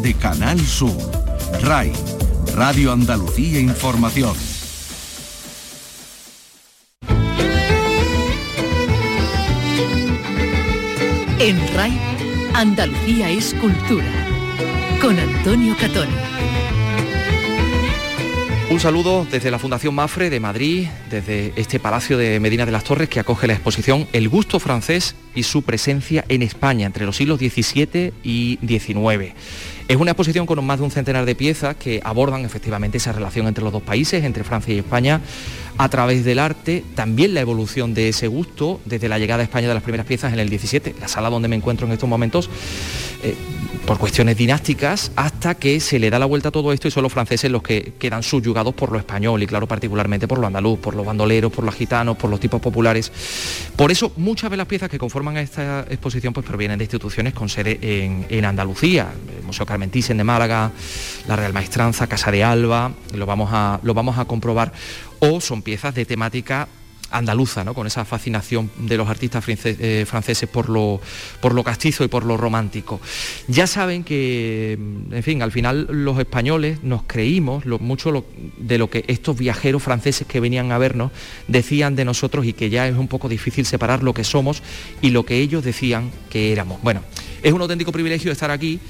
[0.00, 0.96] de Canal Sur,
[1.62, 1.92] RAI,
[2.54, 4.34] Radio Andalucía Información.
[11.38, 11.98] En RAI,
[12.54, 14.10] Andalucía es cultura.
[15.00, 16.33] Con Antonio Catoni.
[18.74, 22.82] Un saludo desde la Fundación Mafre de Madrid, desde este Palacio de Medina de las
[22.82, 27.16] Torres que acoge la exposición El gusto francés y su presencia en España entre los
[27.16, 29.32] siglos XVII y XIX.
[29.86, 33.46] Es una exposición con más de un centenar de piezas que abordan efectivamente esa relación
[33.46, 35.20] entre los dos países, entre Francia y España,
[35.78, 39.68] a través del arte, también la evolución de ese gusto desde la llegada a España
[39.68, 42.50] de las primeras piezas en el 17, la sala donde me encuentro en estos momentos,
[43.24, 43.34] eh,
[43.86, 47.02] por cuestiones dinásticas, hasta que se le da la vuelta a todo esto y son
[47.02, 50.78] los franceses los que quedan subyugados por lo español y claro, particularmente por lo andaluz,
[50.78, 53.12] por los bandoleros, por los gitanos, por los tipos populares.
[53.76, 57.48] Por eso muchas de las piezas que conforman esta exposición pues provienen de instituciones con
[57.48, 60.70] sede en, Andalucía, el Museo Carmen de Málaga,
[61.28, 64.72] la Real Maestranza, Casa de Alba, lo vamos a, lo vamos a comprobar,
[65.18, 66.68] o son piezas de temática
[67.14, 67.74] andaluza, ¿no?
[67.74, 71.00] con esa fascinación de los artistas eh, franceses por lo,
[71.40, 73.00] por lo castizo y por lo romántico.
[73.48, 78.24] Ya saben que, en fin, al final los españoles nos creímos mucho
[78.58, 81.12] de lo que estos viajeros franceses que venían a vernos
[81.48, 84.62] decían de nosotros y que ya es un poco difícil separar lo que somos
[85.00, 86.82] y lo que ellos decían que éramos.
[86.82, 87.02] Bueno,
[87.42, 88.80] es un auténtico privilegio estar aquí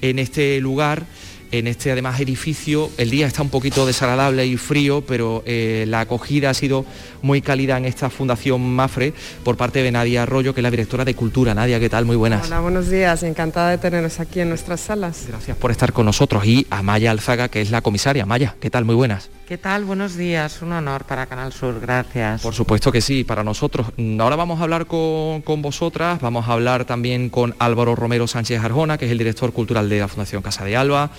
[0.00, 1.06] en este lugar
[1.52, 2.90] en este además edificio.
[2.96, 6.84] El día está un poquito desagradable y frío, pero eh, la acogida ha sido
[7.22, 11.04] muy cálida en esta Fundación Mafre por parte de Nadia Arroyo, que es la directora
[11.04, 11.54] de Cultura.
[11.54, 12.04] Nadia, ¿qué tal?
[12.04, 12.46] Muy buenas.
[12.46, 13.22] Hola, buenos días.
[13.22, 15.24] Encantada de teneros aquí en nuestras salas.
[15.28, 16.44] Gracias por estar con nosotros.
[16.44, 18.26] Y a Maya Alzaga, que es la comisaria.
[18.26, 18.84] Maya, ¿qué tal?
[18.84, 19.30] Muy buenas.
[19.46, 19.84] ¿Qué tal?
[19.84, 20.62] Buenos días.
[20.62, 21.78] Un honor para Canal Sur.
[21.78, 22.40] Gracias.
[22.40, 23.88] Por supuesto que sí, para nosotros.
[24.18, 26.18] Ahora vamos a hablar con, con vosotras.
[26.22, 30.00] Vamos a hablar también con Álvaro Romero Sánchez Arjona, que es el director cultural de
[30.00, 31.10] la Fundación Casa de Alba.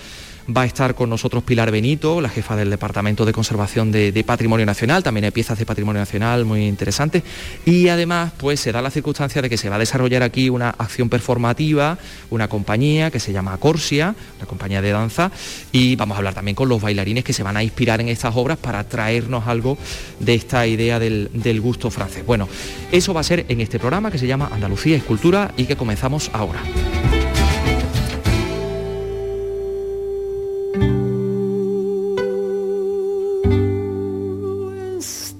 [0.54, 4.64] Va a estar con nosotros Pilar Benito, la jefa del Departamento de Conservación de, Patrimonio
[4.64, 7.24] Nacional, también hay piezas de Patrimonio Nacional muy interesantes.
[7.64, 10.70] Y además, pues se da la circunstancia de que se va a desarrollar aquí una
[10.70, 11.98] acción performativa,
[12.30, 15.32] una compañía que se llama Corsia, una compañía de danza,
[15.72, 18.36] y vamos a hablar también con los bailarines que se van a inspirar en estas
[18.36, 19.76] obras para traernos algo
[20.20, 22.24] de esta idea del, del gusto francés.
[22.24, 22.48] Bueno,
[22.92, 26.30] eso va a ser en este programa que se llama Andalucía Escultura y que comenzamos
[26.32, 26.60] ahora.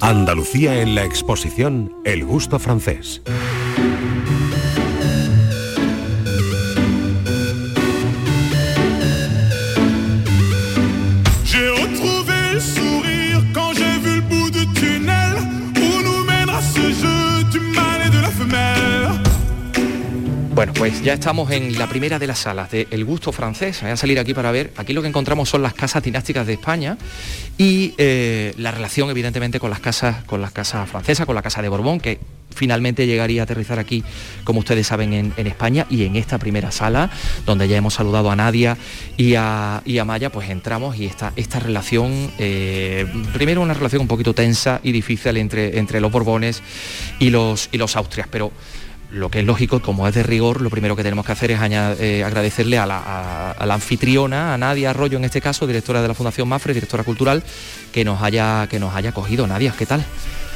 [0.07, 3.23] Andalucía en la exposición El gusto francés.
[20.57, 23.83] Bueno, pues ya estamos en la primera de las salas de El Gusto Francés.
[23.83, 24.73] Voy a salir aquí para ver.
[24.79, 26.97] Aquí lo que encontramos son las casas dinásticas de España
[27.59, 31.61] y eh, la relación, evidentemente, con las casas, con las casas francesas, con la casa
[31.61, 32.21] de Borbón, que
[32.55, 34.03] finalmente llegaría a aterrizar aquí,
[34.45, 37.11] como ustedes saben, en, España y en esta primera sala,
[37.45, 38.79] donde ya hemos saludado a Nadia
[39.19, 44.33] y a, Maya, pues entramos y esta, esta relación, eh, primero una relación un poquito
[44.33, 46.63] tensa y difícil entre, entre los Borbones
[47.19, 48.53] y los, y los Austrias, pero
[49.17, 51.61] lo que es lógico, como es de rigor, lo primero que tenemos que hacer es
[51.61, 56.49] eh, agradecerle a la, anfitriona, a Nadia Arroyo en este caso, directora de la Fundación
[56.49, 57.43] Mafre, directora cultural,
[57.93, 59.47] que nos haya, que nos haya cogido.
[59.47, 60.05] Nadia, ¿qué tal?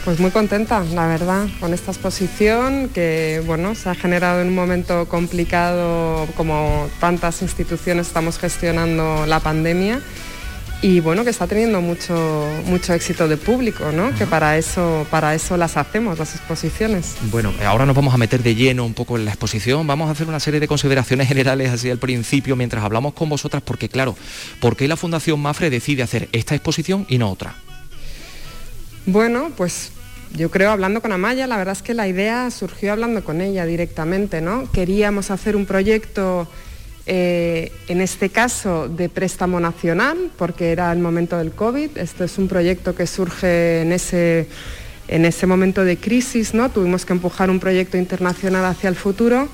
[0.04, 4.54] Pues muy contenta, la verdad, con esta exposición que bueno, se ha generado en un
[4.54, 10.00] momento complicado como tantas instituciones estamos gestionando la pandemia
[10.82, 14.14] y bueno, que está teniendo mucho, mucho éxito de público, ¿no?
[14.14, 17.16] Que para eso, para eso las hacemos, las exposiciones.
[17.30, 20.12] Bueno, ahora nos vamos a meter de lleno un poco en la exposición, vamos a
[20.12, 24.16] hacer una serie de consideraciones generales así al principio mientras hablamos con vosotras, porque claro,
[24.60, 27.56] ¿por qué la Fundación Mafre decide hacer esta exposición y no otra?
[29.04, 29.92] Bueno, pues
[30.34, 33.66] yo creo, hablando con Amaya, la verdad es que la idea surgió hablando con ella
[33.66, 34.70] directamente, ¿no?
[34.70, 36.48] Queríamos hacer un proyecto
[37.06, 41.98] eh, en este caso de préstamo nacional, porque era el momento del COVID.
[41.98, 44.46] Esto es un proyecto que surge en ese,
[45.08, 46.70] en ese momento de crisis, ¿no?
[46.70, 49.48] Tuvimos que empujar un proyecto internacional hacia el futuro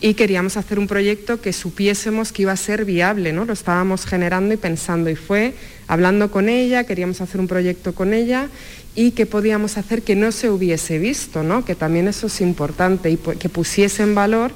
[0.00, 3.44] y queríamos hacer un proyecto que supiésemos que iba a ser viable, ¿no?
[3.44, 5.54] Lo estábamos generando y pensando y fue
[5.88, 8.48] hablando con ella, queríamos hacer un proyecto con ella
[8.94, 11.64] y que podíamos hacer que no se hubiese visto, ¿no?
[11.64, 14.52] Que también eso es importante y que pusiese en valor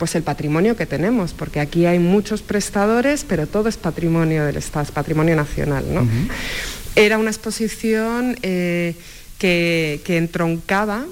[0.00, 4.56] pues el patrimonio que tenemos, porque aquí hay muchos prestadores, pero todo es patrimonio del
[4.56, 5.84] Estado, es patrimonio nacional.
[5.92, 6.08] ¿no?
[6.96, 8.94] Era una exposición eh,
[9.38, 11.04] que, entroncaba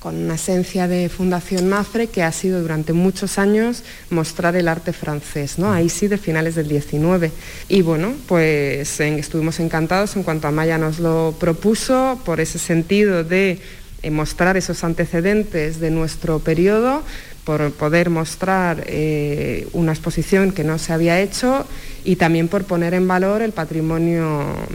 [0.00, 4.92] con una esencia de Fundación Mafre que ha sido durante muchos años mostrar el arte
[4.92, 5.72] francés, ¿no?
[5.72, 7.30] Ahí sí de finales del 19.
[7.68, 13.22] Y bueno, pues estuvimos encantados en cuanto a Maya nos lo propuso por ese sentido
[13.22, 13.60] de
[14.00, 17.02] eh, mostrar esos antecedentes de nuestro periodo,
[17.48, 21.64] por poder mostrar eh, una exposición que no se había hecho
[22.04, 23.40] y también por poner en valor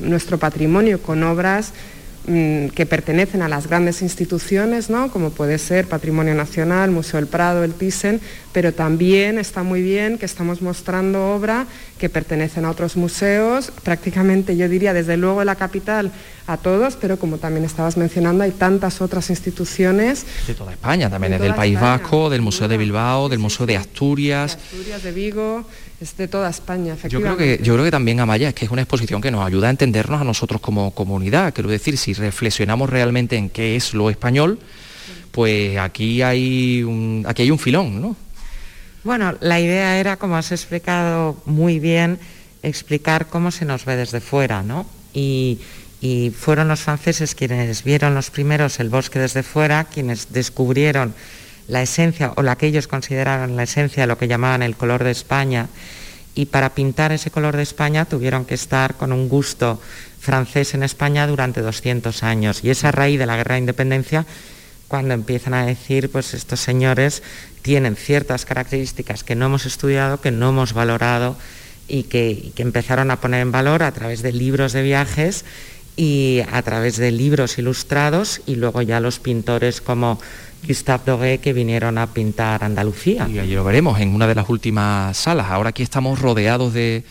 [0.01, 1.71] nuestro patrimonio con obras
[2.25, 5.11] que pertenecen a las grandes instituciones, ¿no?
[5.11, 8.21] como puede ser Patrimonio Nacional, Museo del Prado, el Thyssen,
[8.53, 11.67] pero también está muy bien que estamos mostrando obra
[11.97, 16.11] que pertenecen a otros museos, prácticamente yo diría desde luego la capital
[16.47, 20.25] a todos, pero como también estabas mencionando, hay tantas otras instituciones.
[20.47, 24.57] De toda España, también del País Vasco, del Museo de Bilbao, del Museo de Asturias.
[24.57, 25.65] De Asturias, de Vigo
[26.03, 27.29] es de toda España, efectivamente.
[27.29, 29.45] Yo creo que, yo creo que también, Amaya, es que es una exposición que nos
[29.45, 31.53] ayuda a entendernos a nosotros como comunidad.
[31.53, 34.59] Quiero decir, si reflexionamos realmente en qué es lo español,
[35.31, 38.15] pues aquí hay un, aquí hay un filón, ¿no?
[39.03, 42.19] Bueno, la idea era, como has explicado muy bien,
[42.61, 44.85] explicar cómo se nos ve desde fuera, ¿no?
[45.13, 45.59] Y,
[45.99, 51.13] y fueron los franceses quienes vieron los primeros el bosque desde fuera, quienes descubrieron
[51.67, 55.11] la esencia o la que ellos consideraban la esencia lo que llamaban el color de
[55.11, 55.69] España
[56.35, 59.79] y para pintar ese color de España tuvieron que estar con un gusto
[60.23, 64.25] francés en España durante 200 años y esa raíz de la guerra de independencia
[64.87, 67.23] cuando empiezan a decir pues estos señores
[67.61, 71.35] tienen ciertas características que no hemos estudiado, que no hemos valorado
[71.89, 75.43] y que, que empezaron a poner en valor a través de libros de viajes
[75.97, 80.21] y a través de libros ilustrados y luego ya los pintores como
[80.65, 83.27] Gustave Doré que vinieron a pintar Andalucía.
[83.29, 85.47] Y allí lo veremos en una de las últimas salas.
[85.49, 87.03] Ahora aquí estamos rodeados de,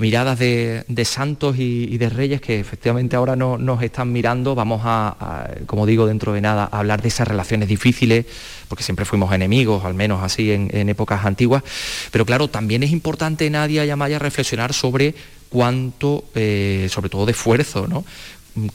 [0.00, 4.54] miradas de, santos y, de reyes que efectivamente ahora no, nos están mirando.
[4.54, 8.26] Vamos a, como digo, dentro de nada, a hablar de esas relaciones difíciles,
[8.68, 11.62] porque siempre fuimos enemigos, al menos así en, épocas antiguas.
[12.10, 15.14] Pero claro, también es importante, Nadia y Amaya, reflexionar sobre
[15.48, 18.04] cuánto, eh, sobre todo de esfuerzo, ¿no?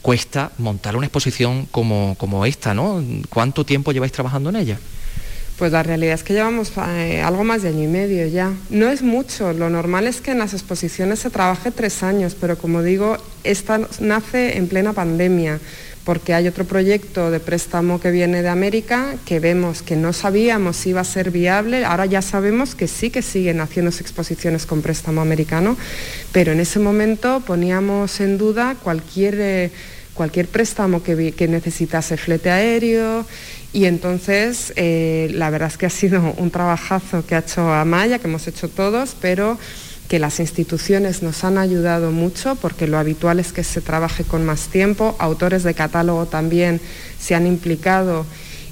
[0.00, 3.02] cuesta montar una exposición como, esta, ¿no?
[3.28, 4.78] ¿Cuánto tiempo lleváis trabajando en ella?
[5.58, 8.52] Pues la realidad es que llevamos eh, algo más de año y medio ya.
[8.68, 12.58] No es mucho, lo normal es que en las exposiciones se trabaje tres años, pero
[12.58, 15.58] como digo, esta nace en plena pandemia
[16.06, 20.76] porque hay otro proyecto de préstamo que viene de América que vemos que no sabíamos
[20.76, 24.82] si iba a ser viable, ahora ya sabemos que sí que siguen haciéndose exposiciones con
[24.82, 25.76] préstamo americano,
[26.30, 29.70] pero en ese momento poníamos en duda cualquier, eh,
[30.14, 33.26] cualquier préstamo que, que, necesitase flete aéreo
[33.76, 38.18] y entonces eh, la verdad es que ha sido un trabajazo que ha hecho Amaya,
[38.18, 39.58] que hemos hecho todos, pero
[40.08, 44.46] que las instituciones nos han ayudado mucho porque lo habitual es que se trabaje con
[44.46, 46.80] más tiempo, autores de catálogo también
[47.18, 48.24] se han implicado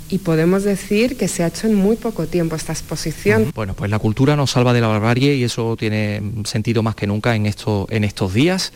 [0.08, 3.52] y podemos decir que se ha hecho en muy poco tiempo esta exposición.
[3.54, 7.06] Bueno, pues la cultura nos salva de la barbarie y eso tiene sentido más que
[7.06, 8.72] nunca en, esto, en estos días.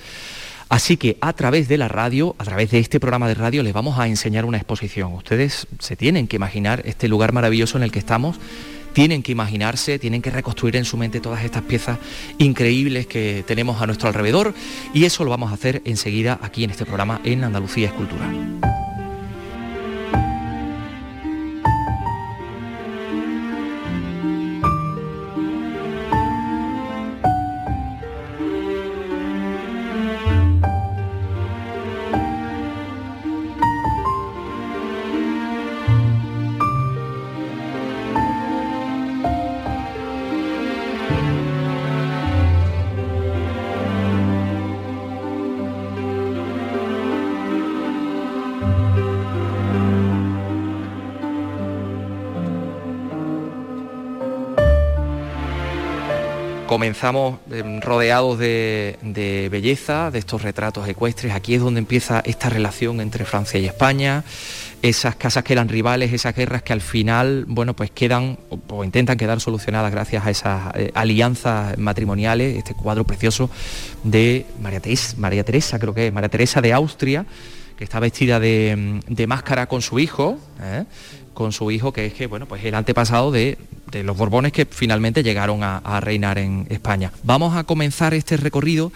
[0.68, 3.72] Así que a través de la radio, a través de este programa de radio, les
[3.72, 5.14] vamos a enseñar una exposición.
[5.14, 8.38] Ustedes se tienen que imaginar este lugar maravilloso en el que estamos
[8.92, 11.98] tienen que imaginarse, tienen que reconstruir en su mente todas estas piezas
[12.38, 14.54] increíbles que tenemos a nuestro alrededor
[14.92, 18.28] y eso lo vamos a hacer enseguida aquí en este programa en Andalucía Escultura.
[56.78, 61.34] Comenzamos em, rodeados de, belleza, de estos retratos ecuestres.
[61.34, 64.22] Aquí es donde empieza esta relación entre Francia y España,
[64.80, 69.18] esas casas que eran rivales, esas guerras que al final, bueno, pues quedan o, intentan
[69.18, 73.50] quedar solucionadas gracias a esas eh, alianzas matrimoniales, este cuadro precioso
[74.04, 77.26] de María Teresa, María Teresa, creo que es, María Teresa de Austria,
[77.78, 80.84] que está vestida de, máscara con su hijo, ¿eh?
[81.32, 83.56] con su hijo que es que, bueno, pues el antepasado de
[84.02, 87.12] los Borbones que finalmente llegaron a, reinar en España.
[87.22, 88.90] Vamos a comenzar este recorrido,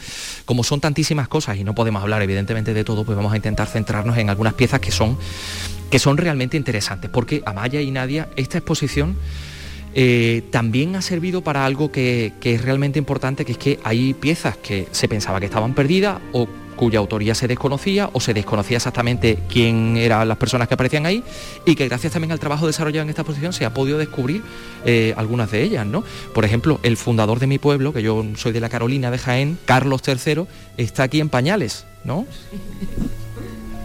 [0.47, 3.69] como son tantísimas cosas y no podemos hablar evidentemente de todo, pues vamos a intentar
[3.69, 5.17] centrarnos en algunas piezas que son,
[5.89, 9.17] que son realmente interesantes, porque Amaya y Nadia, esta exposición
[9.95, 14.13] eh, también ha servido para algo que, que, es realmente importante, que es que hay
[14.13, 16.49] piezas que se pensaba que estaban perdidas o
[16.83, 21.23] cuya autoría se desconocía o se desconocía exactamente quién eran las personas que aparecían ahí
[21.65, 24.43] y que gracias también al trabajo desarrollado en esta exposición se ha podido descubrir
[24.85, 26.03] eh, algunas de ellas, ¿no?
[26.35, 29.59] Por ejemplo, el fundador de mi pueblo, que yo soy de la Carolina de Jaén,
[29.65, 30.47] Carlos III,
[30.77, 32.27] está aquí en pañales, ¿no?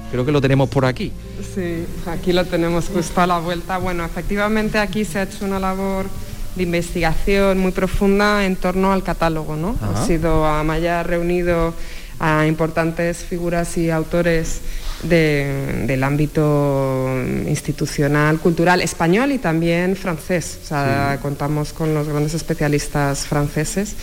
[0.09, 1.11] Creo que lo tenemos por aquí.
[1.53, 3.77] Sí, aquí lo tenemos justo a la vuelta.
[3.77, 6.07] Bueno, efectivamente aquí se ha hecho una labor
[6.55, 9.75] de investigación muy profunda en torno al catálogo, ¿no?
[9.81, 11.75] Ha sido Amaya reunido
[12.19, 14.61] a importantes figuras y autores
[15.03, 17.07] del ámbito
[17.47, 20.59] institucional, cultural, español y también francés.
[20.63, 23.95] O sea, contamos con los grandes especialistas franceses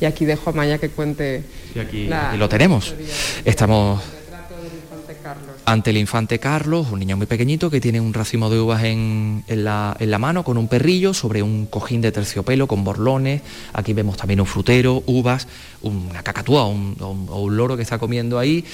[0.00, 1.42] y aquí dejo a Maya que cuente.
[1.74, 2.94] Y aquí, lo tenemos.
[3.44, 4.02] Estamos
[5.68, 9.44] ante el infante Carlos, un niño muy pequeñito que tiene un racimo de uvas en,
[9.48, 13.42] la, mano con un perrillo sobre un cojín de terciopelo con borlones.
[13.74, 15.46] Aquí vemos también un frutero, uvas,
[15.82, 18.64] una cacatúa o un, loro que está comiendo ahí.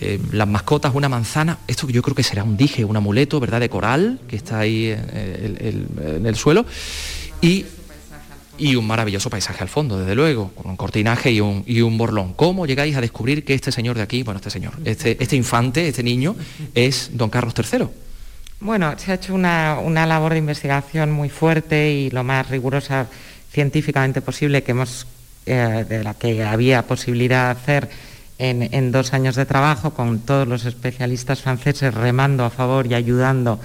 [0.00, 1.58] Eh, las mascotas, una manzana.
[1.66, 3.58] Esto yo creo que será un dije, un amuleto, ¿verdad?
[3.58, 6.64] De coral que está ahí en el suelo.
[7.40, 7.64] Y
[8.58, 11.98] y un maravilloso paisaje al fondo, desde luego, con un cortinaje y un, y un
[11.98, 12.34] borlón.
[12.34, 15.88] ¿Cómo llegáis a descubrir que este señor de aquí, bueno, este señor, este, este infante,
[15.88, 16.36] este niño,
[16.74, 17.86] es don Carlos III?
[18.60, 23.06] Bueno, se ha hecho una, labor de investigación muy fuerte y lo más rigurosa
[23.52, 25.06] científicamente posible que hemos,
[25.44, 27.90] eh, de la que había posibilidad de hacer
[28.38, 32.94] en, en dos años de trabajo, con todos los especialistas franceses remando a favor y
[32.94, 33.60] ayudando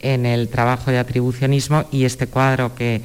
[0.00, 3.00] en el trabajo de atribucionismo y este cuadro que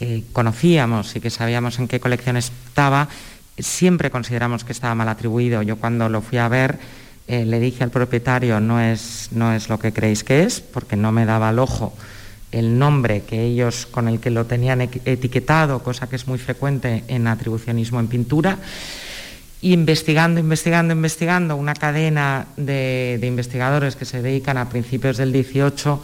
[0.00, 3.08] que conocíamos y que sabíamos en qué colección estaba,
[3.58, 5.60] siempre consideramos que estaba mal atribuido.
[5.60, 6.78] Yo cuando lo fui a ver
[7.28, 10.96] eh, le dije al propietario no es, no es lo que creéis que es, porque
[10.96, 11.92] no me daba al ojo
[12.50, 17.04] el nombre que ellos con el que lo tenían etiquetado, cosa que es muy frecuente
[17.06, 18.56] en atribucionismo en pintura.
[19.60, 25.30] Y investigando, investigando, investigando, una cadena de, de investigadores que se dedican a principios del
[25.30, 26.02] 18,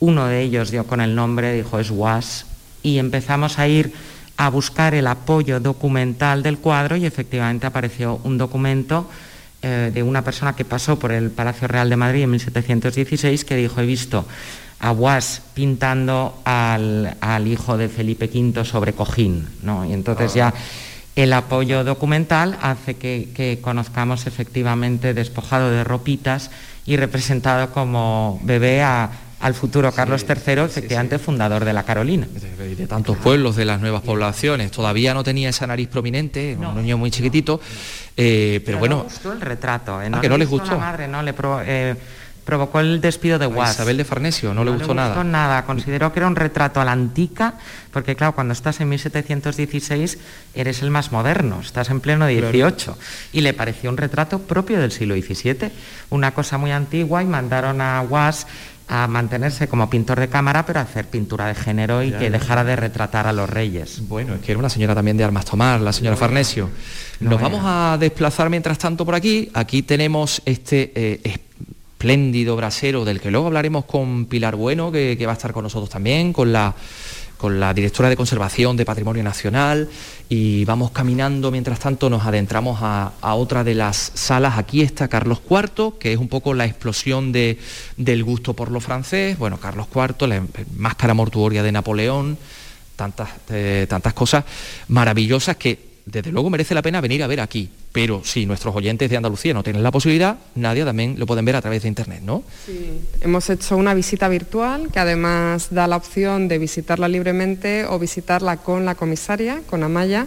[0.00, 2.44] uno de ellos dio con el nombre, dijo es Was,
[2.82, 3.92] y empezamos a ir
[4.36, 9.08] a buscar el apoyo documental del cuadro y efectivamente apareció un documento
[9.62, 13.56] eh, de una persona que pasó por el Palacio Real de Madrid en 1716 que
[13.56, 14.24] dijo, he visto
[14.78, 17.16] a Guas pintando al,
[17.46, 19.84] hijo de Felipe V sobre cojín, ¿no?
[19.84, 20.54] Y entonces ya
[21.16, 26.52] el apoyo documental hace que, que, conozcamos efectivamente despojado de ropitas
[26.86, 32.26] y representado como bebé a, al futuro Carlos III, efectivamente fundador de la Carolina.
[32.26, 34.70] De, tantos pueblos, de las nuevas poblaciones.
[34.70, 37.60] Todavía no tenía esa nariz prominente, un niño muy chiquitito,
[38.16, 38.96] eh, pero, bueno...
[38.96, 40.10] No gustó el retrato, ¿eh?
[40.12, 40.72] Ah, que no les gustó.
[40.72, 41.34] La madre, no le
[41.66, 41.94] eh,
[42.44, 43.74] provocó el despido de Guas.
[43.74, 45.10] Isabel de Farnesio, no, le gustó, nada.
[45.10, 47.54] No le gustó nada, consideró que era un retrato a la antica,
[47.92, 50.18] porque claro, cuando estás en 1716
[50.54, 52.98] eres el más moderno, estás en pleno 18,
[53.32, 55.70] y le pareció un retrato propio del siglo XVII,
[56.10, 58.46] una cosa muy antigua, y mandaron a Guas
[58.88, 62.64] a mantenerse como pintor de cámara, pero a hacer pintura de género y que dejara
[62.64, 64.08] de retratar a los reyes.
[64.08, 66.70] Bueno, es que era una señora también de armas tomar, la señora Farnesio.
[67.20, 69.50] Nos vamos a desplazar mientras tanto por aquí.
[69.52, 75.32] Aquí tenemos este eh, espléndido brasero del que luego hablaremos con Pilar Bueno, que va
[75.32, 76.74] a estar con nosotros también, con la
[77.38, 79.88] con la directora de Conservación de Patrimonio Nacional
[80.28, 84.58] y vamos caminando, mientras tanto nos adentramos a, otra de las salas.
[84.58, 87.58] Aquí está Carlos IV, que es un poco la explosión de,
[87.96, 89.38] del gusto por lo francés.
[89.38, 90.42] Bueno, Carlos IV, la
[90.76, 92.36] máscara mortuoria de Napoleón,
[92.96, 94.44] tantas, eh, tantas cosas
[94.88, 97.68] maravillosas que desde luego merece la pena venir a ver aquí.
[97.92, 101.56] Pero si nuestros oyentes de Andalucía no tienen la posibilidad, nadie también lo pueden ver
[101.56, 102.42] a través de internet, ¿no?
[102.66, 107.98] Sí, hemos hecho una visita virtual que además da la opción de visitarla libremente o
[107.98, 110.26] visitarla con la comisaria, con Amaya,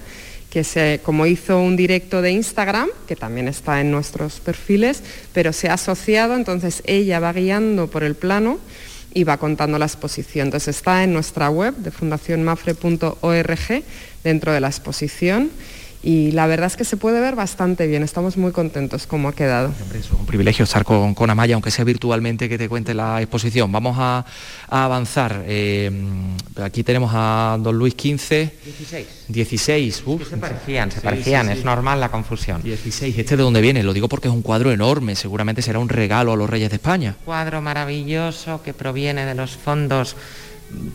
[0.49, 5.01] que se, como hizo un directo de Instagram, que también está en nuestros perfiles,
[5.33, 8.59] pero se ha asociado, entonces ella va guiando por el plano
[9.13, 10.47] y va contando la exposición.
[10.47, 13.83] Entonces está en nuestra web de fundacionmafre.org
[14.23, 15.51] dentro de la exposición
[16.03, 19.33] y la verdad es que se puede ver bastante bien, estamos muy contentos como ha
[19.33, 19.71] quedado.
[19.93, 23.71] es un privilegio estar con, con, Amaya, aunque sea virtualmente, que te cuente la exposición.
[23.71, 24.25] Vamos a,
[24.67, 25.43] avanzar.
[25.45, 25.91] Eh,
[26.59, 28.49] aquí tenemos a don Luis XV.
[28.65, 29.07] 16.
[29.27, 30.03] 16.
[30.27, 32.63] se parecían, se parecían, es normal la confusión.
[32.63, 33.19] 16.
[33.19, 33.83] ¿Este de dónde viene?
[33.83, 36.77] Lo digo porque es un cuadro enorme, seguramente será un regalo a los reyes de
[36.77, 37.15] España.
[37.25, 40.15] Cuadro maravilloso que proviene de los fondos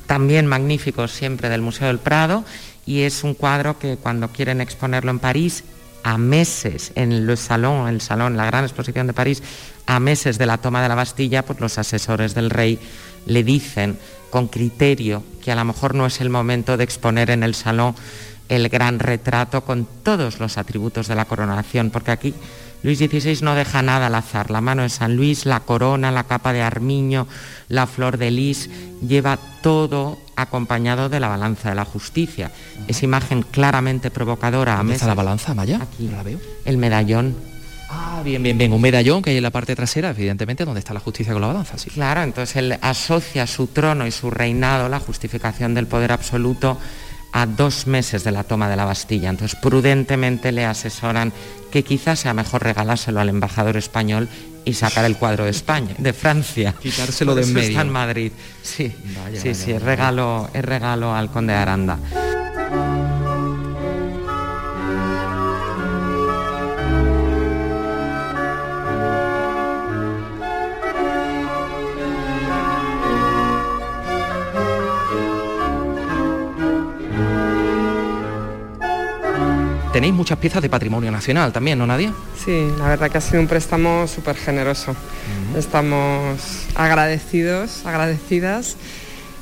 [0.06, 2.44] también magníficos siempre del Museo del Prado
[2.86, 5.64] y es un cuadro que cuando quieren exponerlo en París,
[6.04, 9.42] a meses en el salón, el salón, la gran exposición de París,
[9.86, 12.78] a meses de la toma de la Bastilla, pues los asesores del rey
[13.26, 13.98] le dicen
[14.30, 17.96] con criterio que a lo mejor no es el momento de exponer en el salón
[18.48, 22.34] el gran retrato con todos los atributos de la coronación, porque aquí
[22.82, 26.24] Luis XVI no deja nada al azar, la mano de San Luis, la corona, la
[26.24, 27.26] capa de armiño,
[27.68, 28.70] la flor de lis,
[29.06, 32.52] lleva todo acompañado de la balanza de la justicia.
[32.86, 35.06] Esa imagen claramente provocadora a mesa.
[35.06, 35.80] la balanza, Maya?
[35.82, 36.38] Aquí, la veo.
[36.64, 37.34] El medallón.
[37.88, 38.72] Ah, bien, bien, bien.
[38.72, 41.48] Un medallón que hay en la parte trasera, evidentemente, donde está la justicia con la
[41.48, 41.90] balanza, sí.
[41.90, 46.78] Claro, entonces él asocia su trono y su reinado, la justificación del poder absoluto,
[47.32, 49.28] a dos meses de la toma de la Bastilla.
[49.28, 51.32] Entonces, prudentemente le asesoran
[51.76, 54.30] que quizás sea mejor regalárselo al embajador español
[54.64, 56.74] y sacar el cuadro de España, de Francia.
[56.80, 57.68] Quitárselo de en medio.
[57.68, 58.32] Está en Madrid.
[58.62, 58.94] Sí,
[59.34, 61.98] sí, sí, es regalo, es regalo al conde de Aranda.
[79.96, 82.12] Tenéis muchas piezas de patrimonio nacional también, ¿no, Nadia?
[82.44, 84.94] Sí, la verdad que ha sido un préstamo súper generoso.
[85.56, 86.38] Estamos
[86.74, 88.76] agradecidos, agradecidas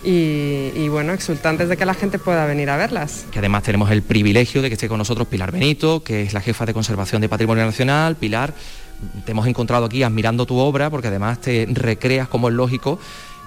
[0.04, 3.26] y, bueno, exultantes de que la gente pueda venir a verlas.
[3.32, 6.40] Que además tenemos el privilegio de que esté con nosotros Pilar Benito, que es la
[6.40, 8.14] jefa de conservación de Patrimonio Nacional.
[8.14, 8.54] Pilar,
[9.24, 13.00] te hemos encontrado aquí admirando tu obra porque además te recreas como es lógico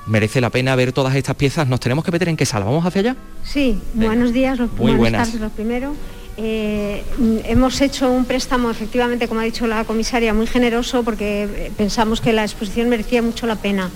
[0.07, 1.67] merece la pena ver todas estas piezas.
[1.67, 2.65] Nos tenemos que meter en qué sala.
[2.65, 3.15] ¿Vamos hacia allá?
[3.43, 5.27] Sí, buenos días, Muy buenas.
[5.27, 5.93] tardes lo primero.
[6.39, 7.03] Eh,
[7.45, 12.31] hemos hecho un préstamo, efectivamente, como ha dicho la comisaria, muy generoso porque pensamos que
[12.31, 13.89] la exposición merecía mucho la pena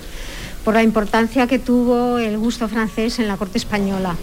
[0.64, 4.16] por la importancia que tuvo el gusto francés en la corte española,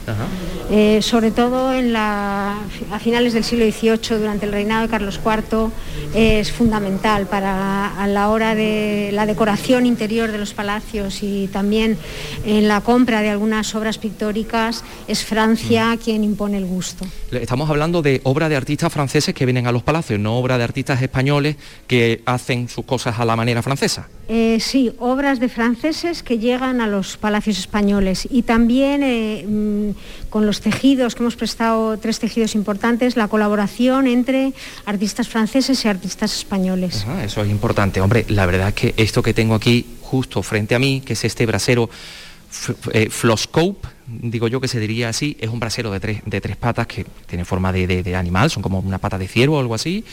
[0.71, 2.55] eh, sobre todo en a
[3.01, 5.71] finales del siglo XVIII, durante el reinado de Carlos IV,
[6.13, 11.97] es fundamental para a la hora de la decoración interior de los palacios y también
[12.45, 15.97] en la compra de algunas obras pictóricas, es Francia mm.
[15.97, 17.05] quien impone el gusto.
[17.31, 20.63] Estamos hablando de obra de artistas franceses que vienen a los palacios, no obra de
[20.63, 24.07] artistas españoles que hacen sus cosas a la manera francesa.
[24.27, 30.29] Eh, sí, obras de franceses que llegan a los palacios españoles y también eh, mm,
[30.29, 34.53] con los tejidos, que hemos prestado tres tejidos importantes, la colaboración entre
[34.85, 37.05] artistas franceses y artistas españoles.
[37.23, 38.01] eso es importante.
[38.01, 41.23] Hombre, la verdad es que esto que tengo aquí justo frente a mí, que es
[41.23, 41.89] este brasero
[42.93, 46.57] eh, Floscope, digo yo que se diría así, es un brasero de tres, de tres
[46.57, 50.03] patas que tiene forma de, animal, son como una pata de ciervo o algo así,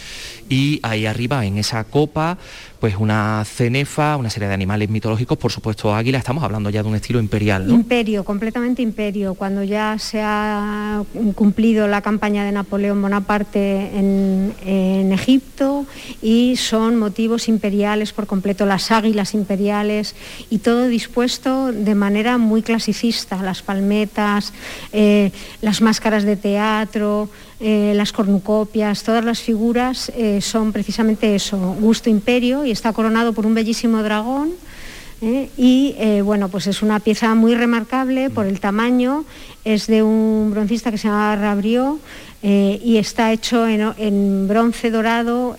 [0.49, 2.37] y ahí arriba en esa copa,
[2.79, 6.89] pues una cenefa, una serie de animales mitológicos, por supuesto águila, estamos hablando ya de
[6.89, 7.71] un estilo imperial.
[7.71, 11.03] Imperio, completamente imperio, cuando ya se ha
[11.35, 15.87] cumplido la campaña de Napoleón Bonaparte en, Egipto
[16.21, 20.15] y son motivos imperiales por completo, las águilas imperiales
[20.51, 24.53] y todo dispuesto de manera muy clasicista, las palmeras metas,
[24.93, 25.31] eh,
[25.63, 32.11] las máscaras de teatro, eh, las cornucopias, todas las figuras eh, son precisamente eso, gusto
[32.11, 34.51] imperio y está coronado por un bellísimo dragón.
[35.21, 39.25] y bueno, pues es una pieza muy remarcable por el tamaño,
[39.65, 41.99] es de un broncista que se llama Rabrió
[42.43, 45.57] y está hecho en bronce dorado,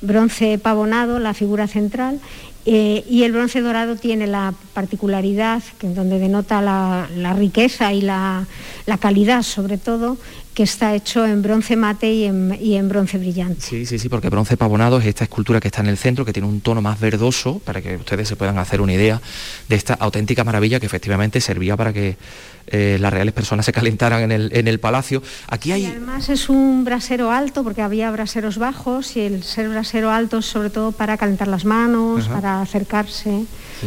[0.00, 2.20] bronce pavonado, la figura cental,
[2.66, 8.46] eh, y el bronce dorado tiene la particularidad, que donde denota la, riqueza y la,
[9.00, 10.18] calidad sobre todo,
[10.54, 13.60] que está hecho en bronce mate y en, bronce brillante.
[13.60, 16.32] Sí, sí, sí, porque bronce pavonado es esta escultura que está en el centro, que
[16.32, 19.20] tiene un tono más verdoso, para que ustedes se puedan hacer una idea
[19.68, 22.16] de esta auténtica maravilla que efectivamente servía para que
[22.66, 25.22] eh, las reales personas se calentaran en el, en el palacio.
[25.48, 25.82] Aquí hay...
[25.82, 30.38] Y además es un brasero alto, porque había braseros bajos, y el ser brasero alto
[30.38, 33.44] es sobre todo para calentar las manos, para acercarse,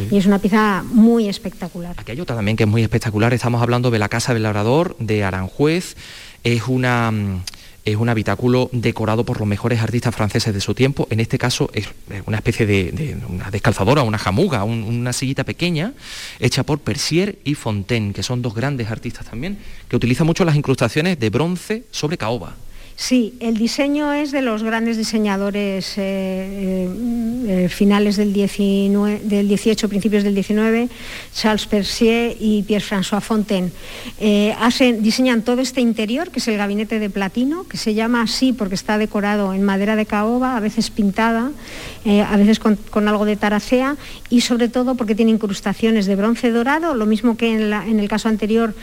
[0.10, 1.95] y es una pieza muy espectacular.
[1.97, 4.95] Aquí hay otra también que es muy espectacular, estamos hablando de la Casa del Labrador
[4.99, 5.95] de Aranjuez,
[6.44, 7.38] mm,
[7.86, 11.08] es un habitáculo decorado por los mejores artistas franceses de su tiempo.
[11.10, 11.88] En este caso es
[12.26, 15.94] una especie de, una descalzadora, una jamuga, una sillita pequeña
[16.40, 19.58] hecha por Persier y Fontaine, que son dos grandes artistas también,
[19.90, 22.56] que utilizan mucho las incrustaciones de bronce sobre caoba.
[22.96, 29.48] Sí, el diseño es de los grandes diseñadores eh, eh, eh, finales del, 19, del
[29.48, 30.90] 18, principios del 19,
[31.34, 33.72] Charles Percier y Pierre-François Fontaine.
[35.00, 38.76] diseñan todo este interior, que es el gabinete de platino, que se llama así porque
[38.76, 41.52] está decorado en madera de caoba, a veces pintada,
[42.06, 42.78] a veces con,
[43.08, 43.96] algo de taracea
[44.30, 48.08] y sobre todo porque tiene incrustaciones de bronce dorado, lo mismo que en, en el
[48.08, 48.76] caso anterior,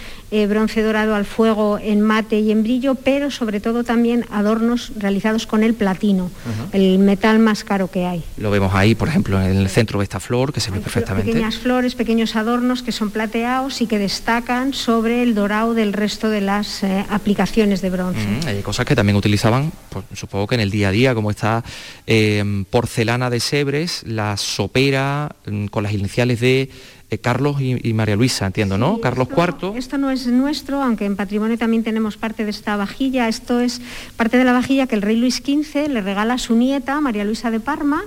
[0.48, 4.92] bronce dorado al fuego en mate y en brillo, pero sobre todo también también adornos
[4.96, 6.30] realizados con el platino,
[6.72, 8.24] el metal más caro que hay.
[8.38, 11.30] Lo vemos ahí, por ejemplo, en el centro de esta flor, que se ve perfectamente.
[11.30, 16.30] Pequeñas flores, pequeños adornos que son plateados y que destacan sobre el dorado del resto
[16.30, 18.26] de las eh, aplicaciones de bronce.
[18.46, 21.62] hay cosas que también utilizaban, pues, supongo que en el día a día, como esta
[22.06, 26.70] eh, porcelana de Sebres, la sopera mm, con las iniciales de
[27.10, 29.00] eh, Carlos y, María Luisa, entiendo, ¿no?
[29.00, 29.76] Carlos IV.
[29.76, 33.28] Esto no es nuestro, aunque en patrimonio también tenemos parte de esta vajilla.
[33.28, 33.80] Esto es
[34.16, 37.24] parte de la vajilla que el rey Luis XV le regala a su nieta, María
[37.24, 38.02] Luisa de Parma,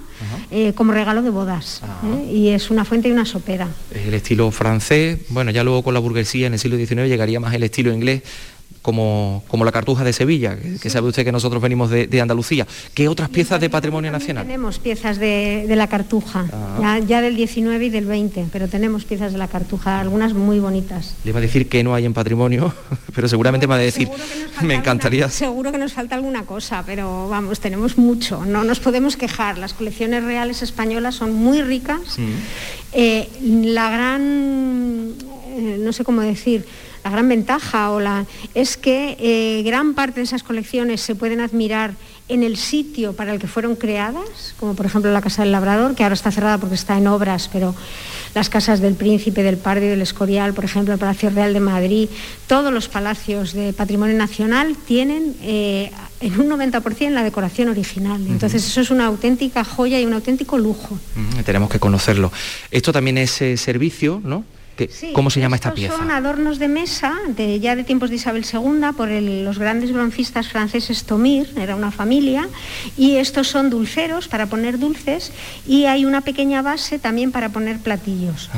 [0.52, 1.82] eh, como regalo de bodas.
[2.06, 2.32] ¿eh?
[2.32, 3.68] Y es una fuente y una sopera.
[3.94, 7.54] El estilo francés, bueno, ya luego con la burguesía en el siglo XIX llegaría más
[7.54, 8.24] el estilo inglés
[8.84, 12.68] como, como la Cartuja de Sevilla, que, sabe usted que nosotros venimos de, Andalucía.
[12.94, 14.46] ¿Qué otras piezas de patrimonio nacional?
[14.46, 17.00] Tenemos piezas de, la Cartuja, ah.
[17.00, 21.16] ya, del 19 y del 20, pero tenemos piezas de la Cartuja, algunas muy bonitas.
[21.24, 22.74] Le iba a decir que no hay en patrimonio,
[23.16, 24.10] pero seguramente me va a decir,
[24.62, 25.30] me encantaría.
[25.30, 29.58] seguro que nos falta alguna cosa, pero vamos, tenemos mucho, no nos podemos quejar.
[29.58, 32.20] Las colecciones reales españolas son muy ricas.
[32.20, 32.32] Mm.
[32.92, 35.14] Eh, la gran,
[35.58, 36.66] eh, no sé cómo decir,
[37.04, 41.42] la gran ventaja o la, es que eh, gran parte de esas colecciones se pueden
[41.42, 41.96] admirar
[42.30, 45.96] en el sitio para el que fueron creadas, como por ejemplo la Casa del Labrador,
[45.96, 47.76] que ahora está cerrada porque está en obras, pero
[48.34, 51.60] las casas del Príncipe, del Pardo y del Escorial, por ejemplo, el Palacio Real de
[51.60, 52.10] Madrid,
[52.48, 58.26] todos los palacios de patrimonio nacional tienen eh, en un 90% la decoración original.
[58.28, 60.98] Entonces eso es una auténtica joya y un auténtico lujo.
[61.46, 62.32] tenemos que conocerlo.
[62.72, 64.46] Esto también es eh, servicio, ¿no?
[65.14, 65.98] ¿Cómo se llama esta pieza?
[65.98, 70.48] Son adornos de mesa, de, ya de tiempos de Isabel II, por los grandes broncistas
[70.48, 72.48] franceses Tomir, era una familia,
[72.98, 75.32] y estos son dulceros para poner dulces,
[75.68, 78.50] y hay una pequeña base también para poner platillos.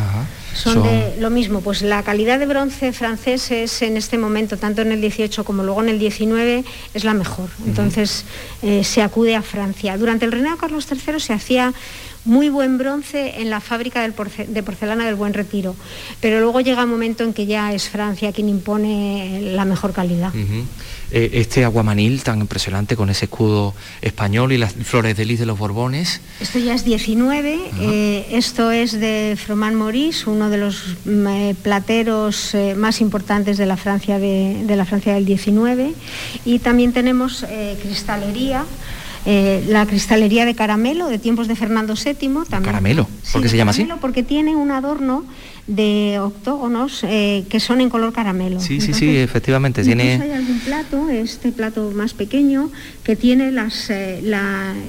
[0.54, 4.82] Son, de lo mismo, pues la calidad de bronce francés es en este momento, tanto
[4.82, 7.50] en el 18 como luego en el 19, es la mejor.
[7.66, 8.26] Entonces
[8.62, 9.98] eh, se acude a Francia.
[9.98, 11.74] Durante el reinado de Carlos III se hacía
[12.26, 15.76] muy buen bronce en la fábrica de porcelana del Buen Retiro,
[16.20, 20.34] pero luego llega un momento en que ya es Francia quien impone la mejor calidad.
[21.12, 25.46] Eh, este aguamanil tan impresionante con ese escudo español y las flores de lis de
[25.46, 26.20] los Borbones.
[26.40, 31.56] Esto ya es 19, eh, esto es de Froman Maurice, uno de los mm, eh,
[31.62, 35.94] plateros más importantes de la Francia de, la Francia del 19,
[36.44, 37.46] y también tenemos
[37.82, 38.66] cristalería.
[39.26, 42.14] Eh, la cristalería de caramelo de tiempos de Fernando VII.
[42.14, 42.64] También.
[42.64, 43.08] ¿Caramelo?
[43.32, 43.88] ¿Por qué se llama así?
[44.00, 45.26] Porque tiene un adorno
[45.68, 48.60] de octógonos eh, que son en color caramelo.
[48.60, 49.84] Sí, sí, sí, efectivamente.
[49.84, 50.22] Tiene...
[50.22, 52.70] hay algún plato, este plato más pequeño,
[53.04, 54.22] que tiene las, eh,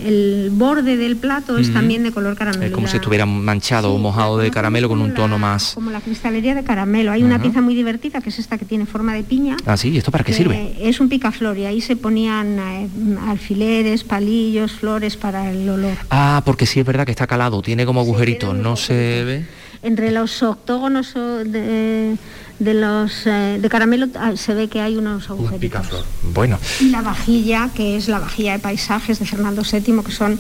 [0.04, 2.66] el borde del plato es también de color caramelo.
[2.66, 5.72] Es como si estuviera manchado o mojado de caramelo con un tono más...
[5.74, 7.12] Como la cristalería de caramelo.
[7.12, 9.56] Hay una pieza muy divertida que es esta que tiene forma de piña.
[9.64, 10.76] Ah, sí, ¿y esto para qué sirve?
[10.80, 12.88] Es un picaflor y ahí se ponían eh,
[13.26, 15.96] alfileres, palillos, flores para el olor.
[16.10, 18.04] Ah, porque sí es verdad que está calado, tiene como
[18.54, 19.46] no se ve
[19.86, 22.18] entre los octógonos de,
[22.58, 25.86] los eh, de caramelo ah, se ve que hay unos agujeritos.
[26.34, 26.58] Bueno.
[26.80, 30.38] Y la vajilla, que es la vajilla de paisajes de Fernando VII, que son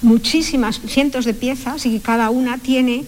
[0.00, 3.04] muchísimas, cientos de piezas y que cada una tiene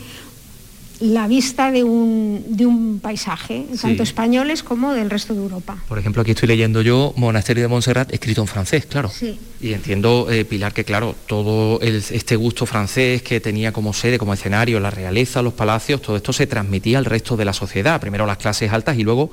[1.00, 5.78] la vista de un, de un paisaje, tanto españoles como del resto de Europa.
[5.88, 9.08] Por ejemplo, aquí estoy leyendo yo Monasterio de Montserrat, escrito en francés, claro.
[9.08, 9.38] Sí.
[9.60, 14.34] Y entiendo, eh, Pilar, que claro, todo este gusto francés que tenía como sede, como
[14.34, 18.26] escenario, la realeza, los palacios, todo esto se transmitía al resto de la sociedad, primero
[18.26, 19.32] las clases altas y luego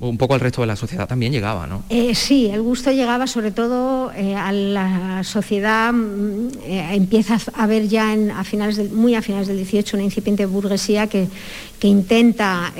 [0.00, 1.82] un poco al resto de la sociedad también llegaba, ¿no?
[1.88, 7.66] Eh, sí, el gusto llegaba sobre todo eh, a la sociedad, mm, eh, empieza a
[7.66, 11.26] ver ya a finales muy a finales del 18 una incipiente burguesía que,
[11.80, 12.72] que intenta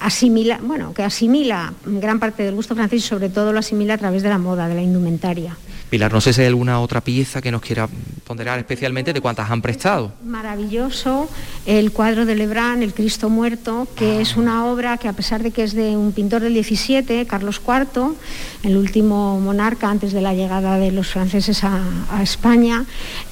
[0.00, 3.98] asimilar, bueno, que asimila gran parte del gusto francés y sobre todo lo asimila a
[3.98, 5.56] través de la moda, de la indumentaria.
[5.90, 7.88] Pilar, no sé si hay alguna otra pieza que nos quiera
[8.24, 10.12] ponderar especialmente de cuántas han prestado.
[10.24, 11.28] Maravilloso,
[11.66, 15.50] el cuadro de Lebrán, El Cristo Muerto, que es una obra que a pesar de
[15.50, 18.14] que es de un pintor del 17, Carlos IV,
[18.62, 21.82] el último monarca antes de la llegada de los franceses a,
[22.22, 22.84] España,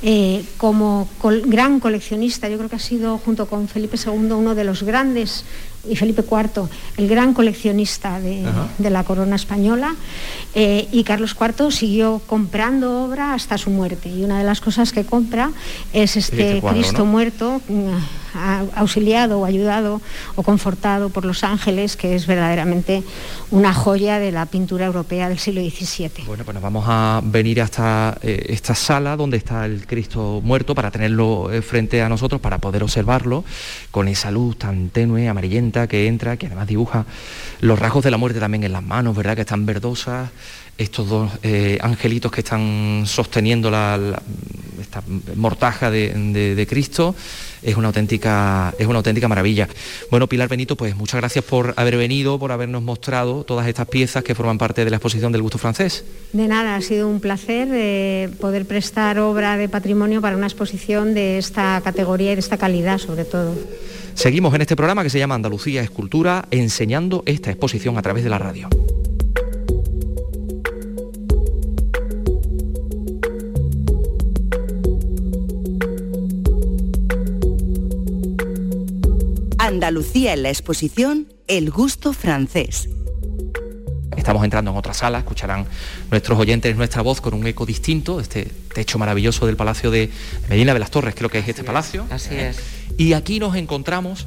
[0.02, 1.08] eh, como
[1.46, 5.44] gran coleccionista, yo creo que ha sido junto con Felipe II uno de los grandes
[5.88, 8.44] y Felipe IV, el gran coleccionista de,
[8.90, 9.94] la corona española,
[10.54, 14.08] eh, y Carlos IV siguió comprando obra hasta su muerte.
[14.08, 15.50] Y una de las cosas que compra
[15.92, 18.27] es este, Cristo muerto, mm,
[18.74, 20.00] auxiliado o ayudado
[20.36, 23.02] o confortado por los ángeles, que es verdaderamente
[23.50, 26.24] una joya de la pintura europea del siglo XVII.
[26.26, 30.74] Bueno, pues nos vamos a venir hasta eh, esta sala donde está el Cristo muerto
[30.74, 33.44] para tenerlo eh, frente a nosotros, para poder observarlo
[33.90, 37.06] con esa luz tan tenue, amarillenta que entra, que además dibuja
[37.60, 39.34] los rasgos de la muerte también en las manos, ¿verdad?
[39.34, 40.30] Que están verdosas,
[40.78, 44.22] estos dos eh, angelitos que están sosteniendo la,
[44.80, 45.02] esta
[45.34, 47.14] mortaja de, Cristo
[47.62, 49.68] es una auténtica es una auténtica maravilla.
[50.10, 54.22] Bueno, Pilar Benito, pues muchas gracias por haber venido, por habernos mostrado todas estas piezas
[54.22, 56.04] que forman parte de la exposición del gusto francés.
[56.32, 61.14] De nada, ha sido un placer eh, poder prestar obra de patrimonio para una exposición
[61.14, 63.54] de esta categoría y de esta calidad, sobre todo.
[64.14, 68.30] Seguimos en este programa que se llama Andalucía Escultura, enseñando esta exposición a través de
[68.30, 68.68] la radio.
[79.68, 82.88] Andalucía en la exposición El gusto francés.
[84.16, 85.66] Estamos entrando en otra sala, escucharán
[86.10, 90.08] nuestros oyentes nuestra voz con un eco distinto, este techo maravilloso del Palacio de
[90.48, 92.06] Medina de las Torres, creo que es este palacio.
[92.08, 92.58] Así es.
[92.96, 94.26] Y aquí nos encontramos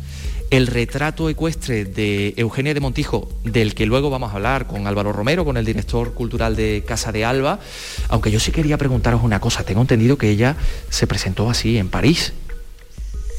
[0.51, 5.11] el retrato ecuestre de Eugenia de Montijo, del que luego vamos a hablar con Álvaro
[5.11, 7.59] Romero, con el director cultural de Casa de Alba,
[8.09, 10.55] aunque yo sí quería preguntaros una cosa, tengo entendido que ella
[10.91, 12.31] se presentó así en París,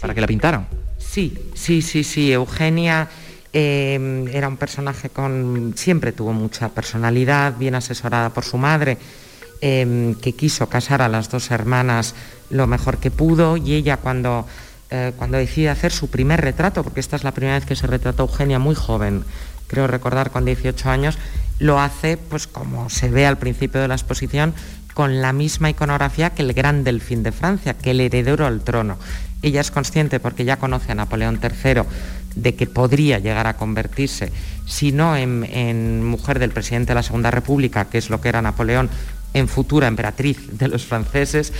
[0.00, 0.81] para que la pintaran.
[1.12, 2.32] Sí, sí, sí, sí.
[2.32, 3.06] Eugenia
[3.52, 5.74] em, era un personaje con.
[5.76, 8.96] siempre tuvo mucha personalidad, bien asesorada por su madre,
[9.60, 12.14] em, que quiso casar a las dos hermanas
[12.48, 14.46] lo mejor que pudo, y ella cuando.
[14.90, 17.86] Eh, cuando decide hacer su primer retrato, porque esta es la primera vez que se
[17.86, 19.24] retrató Eugenia muy joven,
[19.66, 21.18] creo recordar con 18 años,
[21.58, 24.54] lo hace pues como se ve al principio de la exposición,
[24.94, 28.98] con la misma iconografía que el gran delfín de Francia, que el heredero al trono.
[29.42, 31.82] Ella es consciente, porque ya conoce a Napoleón III,
[32.36, 34.32] de que podría llegar a convertirse,
[34.66, 38.40] si no en, mujer del presidente de la Segunda República, que es lo que era
[38.40, 38.88] Napoleón,
[39.34, 41.52] en futura emperatriz de los franceses,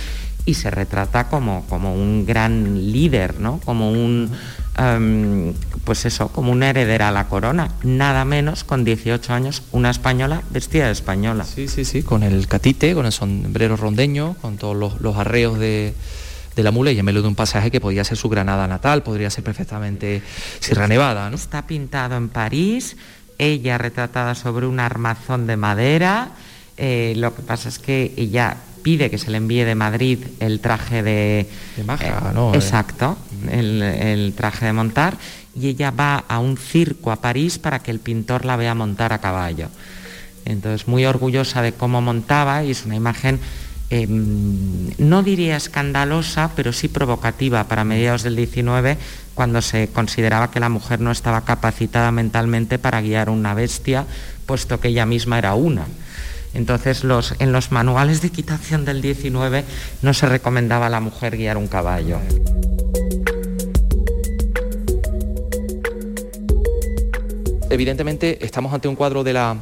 [0.45, 3.59] y se retrata como, como un gran líder, ¿no?
[3.63, 4.29] como un
[4.77, 5.53] em,
[5.85, 10.43] pues eso, como una heredera a la corona, nada menos con 18 años, una española
[10.49, 11.45] vestida de española.
[11.45, 15.93] Sí, sí, sí, con el catite, con el sombrero rondeño, con todos los arreos de,
[16.55, 19.03] de la mula y en medio de un pasaje que podía ser su Granada natal,
[19.03, 20.21] podría ser perfectamente
[20.59, 21.29] Sierra Nevada.
[21.29, 21.35] ¿no?
[21.35, 22.97] Está pintado en París,
[23.37, 26.31] ella retratada sobre un armazón de madera.
[26.77, 30.59] Eh, lo que pasa es que ella pide que se le envíe de Madrid el
[30.59, 31.49] traje de...
[31.77, 32.53] De maja, ¿no?
[32.53, 33.17] Eh, exacto,
[33.49, 35.17] el, el, traje de montar,
[35.55, 39.13] y ella va a un circo a París para que el pintor la vea montar
[39.13, 39.69] a caballo.
[40.45, 43.39] Entonces, muy orgullosa de cómo montaba y es una imagen
[43.93, 48.97] Em, no diría escandalosa, pero sí provocativa para mediados del 19,
[49.35, 54.07] cuando se consideraba que la mujer no estaba capacitada mentalmente para guiar una bestia,
[54.47, 55.85] puesto que ella misma era una.
[56.55, 57.03] Entonces,
[57.37, 59.63] en los manuales de equitación del 19
[60.01, 62.17] no se recomendaba a la mujer guiar un caballo.
[67.69, 69.57] Evidentemente, estamos ante un cuadro de la,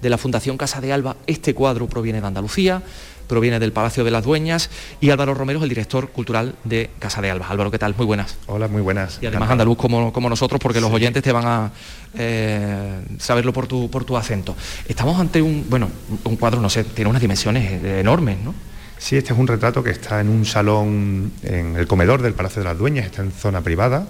[0.00, 1.16] de la Fundación Casa de Alba.
[1.26, 2.82] Este cuadro proviene de Andalucía
[3.26, 7.20] proviene del Palacio de las Dueñas y Álvaro Romero es el director cultural de Casa
[7.20, 7.48] de Alba.
[7.48, 7.94] Álvaro, ¿qué tal?
[7.96, 8.36] Muy buenas.
[8.46, 9.18] Hola, muy buenas.
[9.20, 11.72] Y además andaluz como, como nosotros porque los oyentes te van a
[12.14, 14.56] eh, saberlo por tu, por tu acento.
[14.88, 15.88] Estamos ante un, bueno,
[16.24, 18.54] un cuadro, no sé, tiene unas dimensiones enormes, ¿no?
[18.98, 22.62] Sí, este es un retrato que está en un salón en el comedor del Palacio
[22.62, 24.06] de las Dueñas, está en zona privada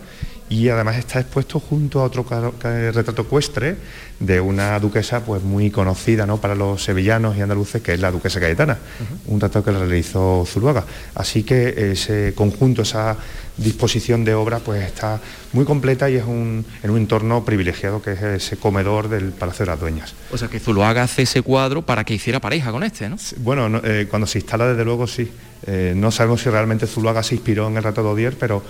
[0.49, 2.27] y además está expuesto junto a otro
[2.61, 3.77] retrato ecuestre
[4.21, 6.39] de una duquesa pues muy conocida ¿no?
[6.39, 8.79] para los sevillanos y andaluces, que es la duquesa Cayetana,
[9.27, 10.85] un retrato que realizó Zuluaga.
[11.15, 13.17] Así que ese conjunto, esa
[13.57, 15.21] disposición de obra pues está
[15.53, 19.65] muy completa y es un, en un entorno privilegiado que es ese comedor del Palacio
[19.65, 20.15] de las Dueñas.
[20.31, 23.17] O sea que Zuluaga hace ese cuadro para que hiciera pareja con este, ¿no?
[23.39, 25.31] Bueno, eh, cuando se instala desde luego sí.
[25.67, 28.63] Eh, no sabemos si realmente Zuluaga se inspiró en el retrato de Odier, pero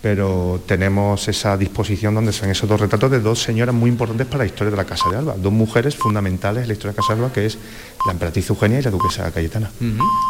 [0.00, 4.26] pero tenemos esa disposición donde se ven esos dos retratos de dos señoras muy importantes
[4.26, 6.96] para la historia de la Casa de Alba, dos mujeres fundamentales en la historia de
[6.96, 7.58] la Casa de Alba, que es
[8.06, 9.70] la emperatriz Eugenia y la duquesa Cayetana.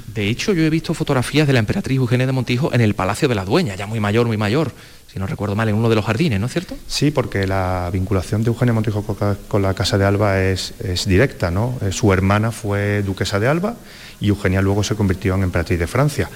[0.06, 3.28] De hecho, yo he visto fotografías de la emperatriz Eugenia de Montijo en el Palacio
[3.28, 4.72] de la Dueña, ya muy mayor, muy mayor,
[5.12, 6.76] si no recuerdo mal, en uno de los jardines, ¿no es cierto?
[6.86, 9.02] Sí, porque la vinculación de Eugenia Montijo
[9.48, 11.78] con la Casa de Alba es, es directa, ¿no?
[11.82, 13.76] Eh, su hermana fue duquesa de Alba
[14.20, 16.28] y Eugenia luego se convirtió en emperatriz de Francia.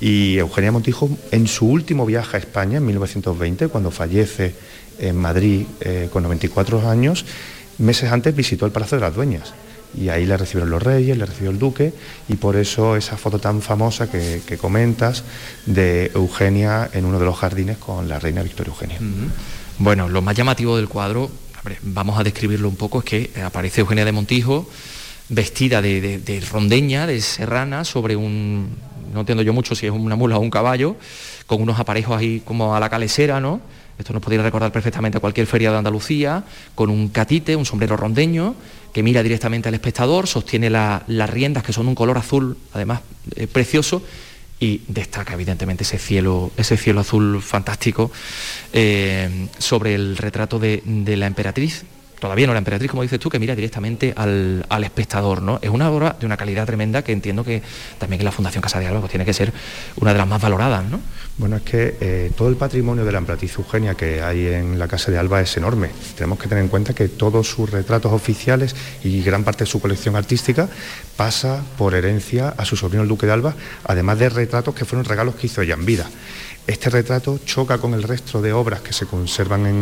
[0.00, 4.54] Y Eugenia Montijo, en su último viaje a España, en 1920, cuando fallece
[4.98, 7.24] en Madrid eh, con 94 años,
[7.78, 9.54] meses antes visitó el Palacio de las Dueñas.
[9.96, 11.94] y ahí le recibieron los reyes, le recibió el duque
[12.28, 15.24] y por eso esa foto tan famosa que, comentas
[15.64, 18.98] de Eugenia en uno de los jardines con la reina Victoria Eugenia.
[19.78, 21.30] Bueno, lo más llamativo del cuadro,
[21.82, 24.68] vamos a describirlo un poco, es que aparece Eugenia de Montijo
[25.28, 28.68] vestida de, rondeña, de serrana, sobre un,
[29.12, 30.96] no entiendo yo mucho si es una mula o un caballo,
[31.46, 33.60] con unos aparejos ahí como a la calesera, ¿no?
[33.98, 37.96] Esto nos podría recordar perfectamente a cualquier feria de Andalucía, con un catite, un sombrero
[37.96, 38.54] rondeño,
[38.92, 43.00] que mira directamente al espectador, sostiene las riendas que son un color azul, además
[43.34, 44.02] eh, precioso,
[44.60, 48.10] y destaca evidentemente ese cielo, ese cielo azul fantástico
[48.72, 51.84] eh, sobre el retrato de la emperatriz
[52.18, 55.58] todavía no la emperatriz, como dices tú, que mira directamente al, espectador, ¿no?
[55.62, 57.62] Es una obra de una calidad tremenda que entiendo que
[57.98, 59.52] también la Fundación Casa de Alba pues, tiene que ser
[59.96, 61.00] una de las más valoradas, ¿no?
[61.38, 64.88] Bueno, es que eh, todo el patrimonio de la emperatriz Eugenia que hay en la
[64.88, 65.90] Casa de Alba es enorme.
[66.16, 69.80] Tenemos que tener en cuenta que todos sus retratos oficiales y gran parte de su
[69.80, 70.68] colección artística
[71.16, 73.54] pasa por herencia a su sobrino el Duque de Alba,
[73.84, 76.06] además de retratos que fueron regalos que hizo ella en vida.
[76.68, 79.80] Este retrato choca con el resto de obras que se conservan en,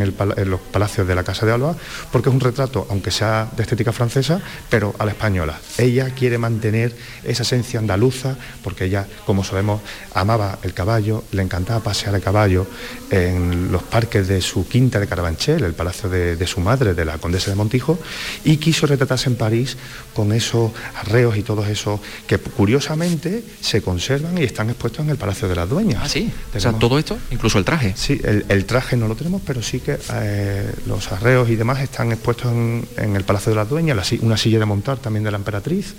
[0.49, 1.75] los palacios de la Casa de Alba,
[2.12, 5.59] porque es un retrato, aunque sea de estética francesa, pero a la española.
[5.79, 6.94] Ella quiere mantener
[7.25, 9.81] esa esencia andaluza, porque ella, como sabemos,
[10.14, 12.68] amaba el caballo, le encantaba pasear a caballo
[13.11, 17.05] en los parques de su quinta de Carabanchel, el palacio de, de su madre, de
[17.05, 17.99] la condesa de Montijo,
[18.44, 19.77] y quiso retratarse en París
[20.14, 25.16] con esos arreos y todos esos que curiosamente se conservan y están expuestos en el
[25.16, 26.03] Palacio de las Dueñas.
[26.05, 26.33] Ah, sí
[26.78, 27.94] todo esto, incluso el traje.
[27.96, 32.12] Sí, el, traje no lo tenemos, pero sí que eh, los arreos y demás están
[32.12, 35.94] expuestos en, el Palacio de las Dueñas, una silla de montar también de la emperatriz.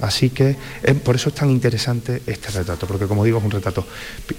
[0.00, 0.56] Así que
[1.04, 3.86] por eso es tan interesante este retrato, porque como digo es un retrato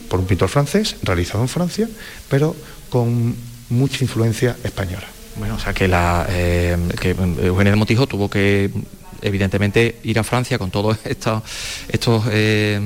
[0.10, 1.88] por un pintor francés, realizado en Francia,
[2.30, 2.56] pero
[2.90, 3.36] con
[3.70, 5.08] mucha influencia española.
[5.38, 8.70] Bueno, o sea que, la, eh, que Eugenia de Motijo tuvo que
[9.22, 11.44] evidentemente ir a Francia con todos estos,
[11.88, 12.80] estos eh,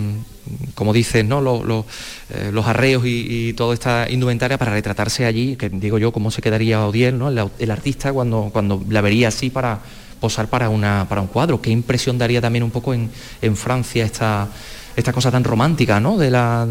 [0.76, 1.42] como dices, ¿no?
[1.42, 1.86] los,
[2.30, 6.86] eh, arreos y, toda esta indumentaria para retratarse allí, que digo yo, cómo se quedaría
[6.86, 7.30] Odiel, ¿no?
[7.30, 9.80] el, artista, cuando, cuando la vería así para
[10.20, 11.62] posar para, una, para un cuadro.
[11.62, 13.10] ¿Qué impresión daría también un poco en,
[13.42, 14.50] en Francia esta
[15.00, 16.18] esta cosa tan romántica, ¿no?
[16.18, 16.68] De la,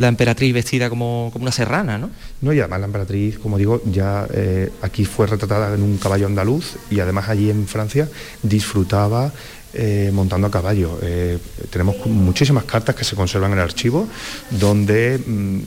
[0.00, 2.10] emperatriz vestida como, una serrana, ¿no?
[2.40, 6.26] No, y además la emperatriz, como digo, ya eh, aquí fue retratada en un caballo
[6.26, 8.08] andaluz y además allí en Francia
[8.42, 9.32] disfrutaba
[9.78, 10.98] eh, montando a caballo.
[11.02, 11.38] Eh,
[11.70, 14.08] tenemos muchísimas cartas que se conservan en el archivo
[14.50, 15.60] donde mm,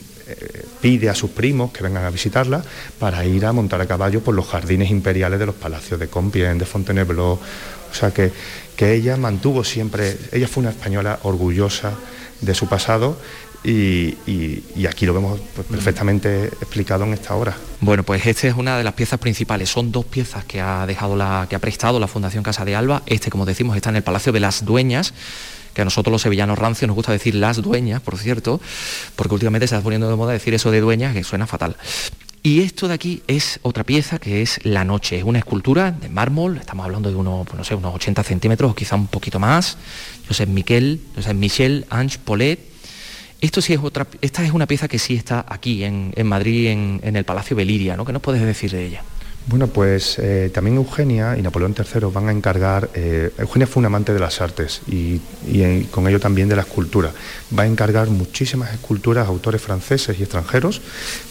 [0.82, 2.64] pide a sus primos que vengan a visitarla
[2.98, 6.60] para ir a montar a caballo por los jardines imperiales de los palacios de Compiègne,
[6.60, 7.38] de Fontainebleau.
[7.38, 8.32] O sea que,
[8.76, 11.94] que ella mantuvo siempre, ella fue una española orgullosa
[12.42, 13.18] de su pasado
[13.64, 17.56] y, aquí lo vemos pues, perfectamente explicado en esta obra.
[17.82, 19.70] Bueno, pues esta es una de las piezas principales.
[19.70, 23.04] Son dos piezas que ha dejado la, que ha prestado la Fundación Casa de Alba.
[23.06, 25.14] Este, como decimos, está en el Palacio de las Dueñas
[25.74, 28.60] que a nosotros los sevillanos rancios nos gusta decir las dueñas, por cierto,
[29.16, 31.78] porque últimamente se está poniendo de moda decir eso de dueñas, que suena fatal.
[32.42, 36.08] Y esto de aquí es otra pieza que es La Noche, es una escultura de
[36.08, 39.40] mármol, estamos hablando de unos, pues no sé, unos 80 centímetros o quizá un poquito
[39.40, 39.78] más.
[40.28, 42.60] José Miquel, José Michel Ange Polet.
[43.42, 47.16] Esto sí es otra, esta es una pieza que sí está aquí en, Madrid, en,
[47.16, 48.04] el Palacio Beliria, ¿no?
[48.04, 49.04] ¿Qué nos puedes decir de ella?
[49.48, 53.86] Bueno, pues eh, también Eugenia y Napoleón III van a encargar, eh, Eugenia fue un
[53.86, 55.20] amante de las artes y,
[55.90, 57.12] con ello también de la escultura.
[57.58, 60.82] Va a encargar muchísimas esculturas a autores franceses y extranjeros,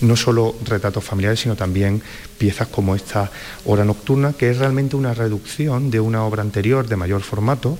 [0.00, 2.02] no solo retratos familiares, sino también
[2.38, 3.30] piezas como esta
[3.66, 7.78] Hora Nocturna, que es realmente una reducción de una obra anterior de mayor formato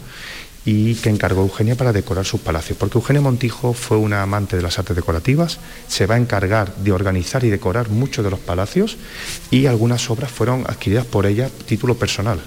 [0.71, 4.63] y que encargó Eugenia para decorar sus palacios, porque Eugenia Montijo fue una amante de
[4.63, 8.99] las artes decorativas, se va a encargar de organizar y decorar muchos de los palacios
[9.51, 12.39] y algunas obras fueron adquiridas por ella título personal.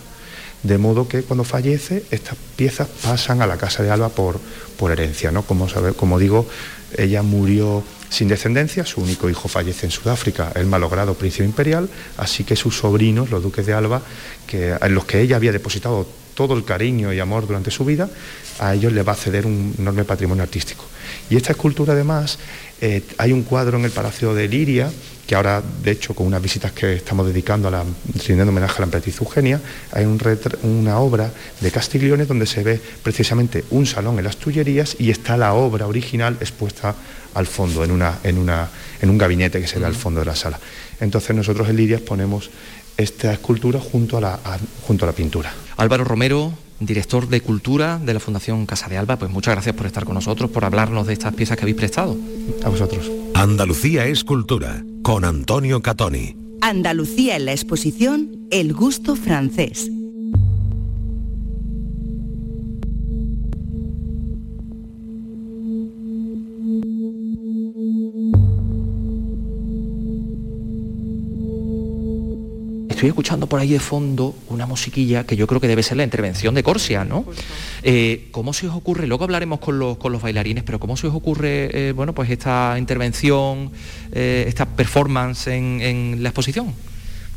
[0.62, 4.39] De modo que cuando fallece, estas piezas pasan a la Casa de Alba por,
[4.77, 5.31] por herencia.
[5.31, 5.41] ¿no?
[5.41, 6.47] Como, sabe, como digo,
[6.95, 12.43] ella murió sin descendencia, su único hijo fallece en Sudáfrica, el malogrado príncipe imperial, así
[12.43, 14.03] que sus sobrinos, los duques de Alba,
[14.45, 16.05] que, en los que ella había depositado
[16.47, 18.10] todo el cariño y amor durante su vida,
[18.58, 20.86] a ellos les va a ceder un enorme patrimonio artístico.
[21.30, 22.39] Y esta escultura además,
[22.82, 24.91] eh, hay un cuadro en el Palacio de Liria,
[25.27, 27.84] que ahora, de hecho, con unas visitas que estamos dedicando a la,
[28.15, 30.06] rindiendo homenaje a la emperatriz Eugenia, hay
[30.63, 35.38] una obra de Castiglione donde se ve precisamente un salón en las Tullerías y está
[35.38, 36.95] la obra original expuesta
[37.36, 38.67] al fondo, en, una, en, una,
[38.99, 40.60] en un gabinete que se ve al fondo de la sala.
[40.99, 42.49] Entonces nosotros en Liria ponemos
[42.97, 44.39] esta escultura junto a la,
[44.86, 45.54] junto a la pintura.
[45.77, 49.86] Álvaro Romero, director de Cultura de la Fundación Casa de Alba, pues muchas gracias por
[49.86, 52.17] estar con nosotros, por hablarnos de estas piezas que habéis prestado.
[52.63, 53.10] A vosotros.
[53.34, 56.36] Andalucía es cultura, con Antonio Catoni.
[56.62, 59.89] Andalucía en la exposición El gusto francés.
[73.02, 76.04] Estoy escuchando por ahí de fondo una musiquilla que yo creo que debe ser la
[76.04, 77.26] intervención de Corsia, ¿no?
[77.82, 81.08] Eh, ¿Cómo se os ocurre, luego hablaremos con los, con los bailarines, pero cómo se
[81.08, 83.72] os ocurre, eh, bueno, pues esta intervención,
[84.12, 86.76] eh, esta performance en, la exposición?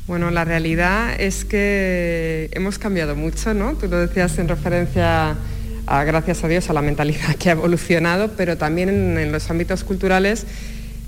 [0.07, 3.73] Bueno, la realidad es que hemos cambiado mucho, ¿no?
[3.73, 5.35] Tú lo decías en referencia
[5.87, 9.83] a, gracias a Dios, a la mentalidad que ha evolucionado, pero también en los ámbitos
[9.83, 10.45] culturales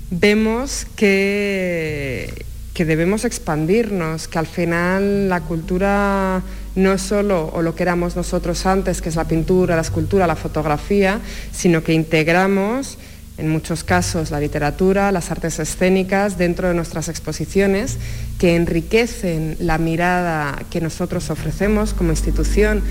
[0.09, 2.46] vemos que
[2.77, 6.43] que debemos expandirnos, que al final la cultura
[6.75, 10.27] no es solo o lo que éramos nosotros antes, que es la pintura, la escultura,
[10.27, 11.19] la fotografía,
[11.51, 12.99] sino que integramos
[13.39, 17.97] en muchos casos la literatura, las artes escénicas dentro de nuestras exposiciones
[18.37, 22.83] que enriquecen la mirada que nosotros ofrecemos como institución.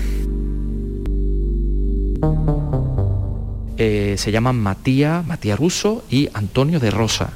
[3.77, 7.29] Eh, se llaman Matías, Matías Russo y Antonio de Rosa.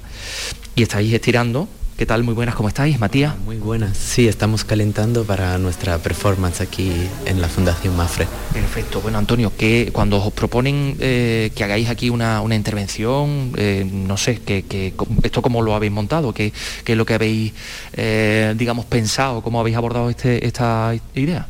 [0.76, 1.70] Y estáis estirando
[2.02, 2.24] ¿Qué tal?
[2.24, 3.38] Muy buenas, ¿cómo estáis, Matías?
[3.46, 6.92] Muy buenas, sí, estamos calentando para nuestra performance aquí
[7.28, 8.28] en la Fundación Mafre.
[8.52, 14.18] Perfecto, bueno Antonio, que cuando os proponen eh, que hagáis aquí una, intervención, eh, no
[14.18, 16.52] sé, que, esto cómo lo habéis montado, qué,
[16.84, 17.54] es lo que habéis,
[17.94, 21.50] eh, digamos, pensado, cómo habéis abordado este, esta idea.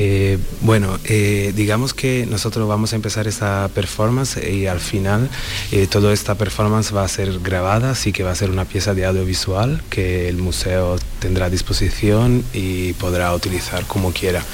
[0.00, 5.28] Eh, bueno, eh, digamos que nosotros vamos a empezar esta performance y al final
[5.72, 8.94] eh, toda esta performance va a ser grabada, así que va a ser una pieza
[8.94, 14.44] de audiovisual que el museo tendrá a disposición y podrá utilizar como quiera.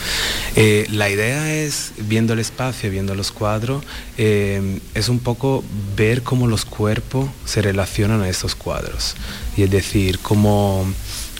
[0.57, 3.85] la idea es, viendo el espacio, viendo los cuadros,
[4.17, 5.63] es un poco
[5.95, 9.15] ver cómo los cuerpos se relacionan a estos cuadros.
[9.59, 10.87] Y es decir, cómo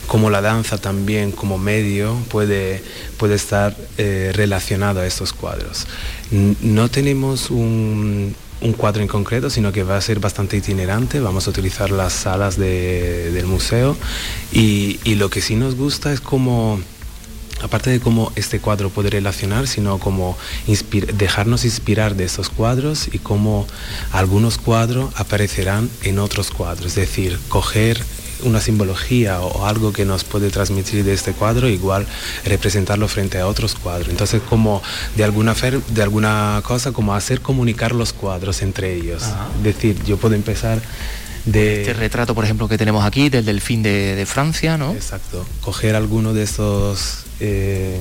[0.07, 2.83] como la danza también como medio puede,
[3.17, 5.87] puede estar eh, relacionado a estos cuadros.
[6.31, 8.35] No tenemos un,
[8.77, 11.19] cuadro en concreto, sino que va a ser bastante itinerante.
[11.19, 13.95] Vamos a utilizar las salas del museo
[14.51, 16.79] y, lo que sí nos gusta es como,
[17.61, 20.37] aparte de cómo este cuadro puede relacionar, sino como
[21.13, 23.67] dejarnos inspirar de estos cuadros y cómo
[24.11, 26.87] algunos cuadros aparecerán en otros cuadros.
[26.87, 28.03] Es decir, coger
[28.45, 32.05] una simbología o algo que nos puede transmitir de este cuadro, igual
[32.45, 34.09] representarlo frente a otros cuadros.
[34.09, 34.81] Entonces, como
[35.15, 39.23] de alguna, de alguna cosa, como hacer comunicar los cuadros entre ellos.
[39.57, 40.81] Es decir, yo puedo empezar
[41.45, 41.81] de...
[41.81, 44.93] Este retrato, por ejemplo, que tenemos aquí, del delfín de, de Francia, ¿no?
[44.93, 45.45] Exacto.
[45.61, 47.24] Coger alguno de estos...
[47.39, 47.99] Eh,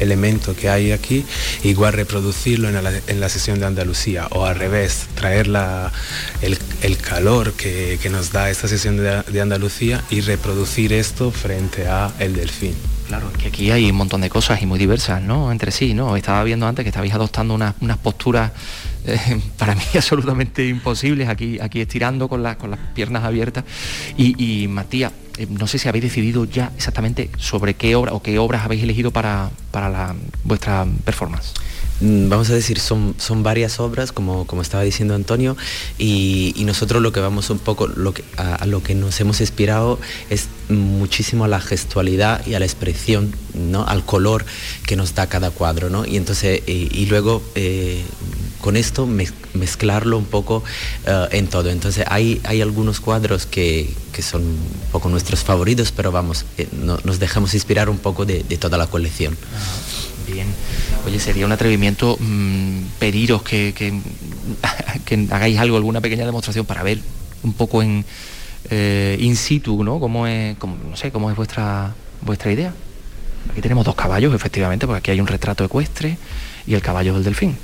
[0.00, 1.24] elemento que hay aquí,
[1.62, 5.48] igual reproducirlo en la, sesión de Andalucía o al revés, traer
[6.42, 12.34] el, calor que, nos da esta sesión de, Andalucía y reproducir esto frente a el
[12.34, 12.74] delfín.
[13.08, 15.50] Claro, que aquí hay un montón de cosas y muy diversas, ¿no?
[15.50, 16.16] Entre sí, ¿no?
[16.16, 18.52] Estaba viendo antes que estabais adoptando unas, posturas
[19.04, 23.64] eh, para mí absolutamente imposibles, aquí, aquí estirando con, con las piernas abiertas.
[24.16, 28.38] Y Matías, eh, no sé si habéis decidido ya exactamente sobre qué obra o qué
[28.38, 30.14] obras habéis elegido para, para
[30.44, 31.54] vuestra performance.
[32.02, 35.56] Mm, vamos a decir, son, son varias obras, como, como estaba diciendo Antonio,
[35.98, 39.98] y, nosotros lo que vamos un poco, lo que, a, lo que nos hemos inspirado
[40.28, 43.86] es muchísimo a la gestualidad y a la expresión, ¿no?
[43.86, 44.44] al color
[44.86, 45.88] que nos da cada cuadro.
[45.88, 46.04] ¿no?
[46.04, 48.04] Y, entonces, eh, y luego eh,
[48.60, 50.62] con esto mezclarlo un poco
[51.06, 51.70] eh, en todo.
[51.70, 54.58] Entonces hay, algunos cuadros que, son un
[54.92, 59.36] poco nuestros favoritos, pero vamos, eh, nos dejamos inspirar un poco de, toda la colección.
[59.56, 60.46] Ah, bien.
[61.06, 63.72] Oye, sería un atrevimiento mm, pediros que,
[65.04, 67.00] que, hagáis algo, alguna pequeña demostración para ver
[67.42, 68.04] un poco en
[68.68, 69.98] eh, in situ, ¿no?
[69.98, 72.74] Cómo es, no sé, cómo es vuestra, vuestra idea.
[73.50, 76.18] Aquí tenemos dos caballos, efectivamente, porque aquí hay un retrato ecuestre
[76.66, 77.56] y el caballo del delfín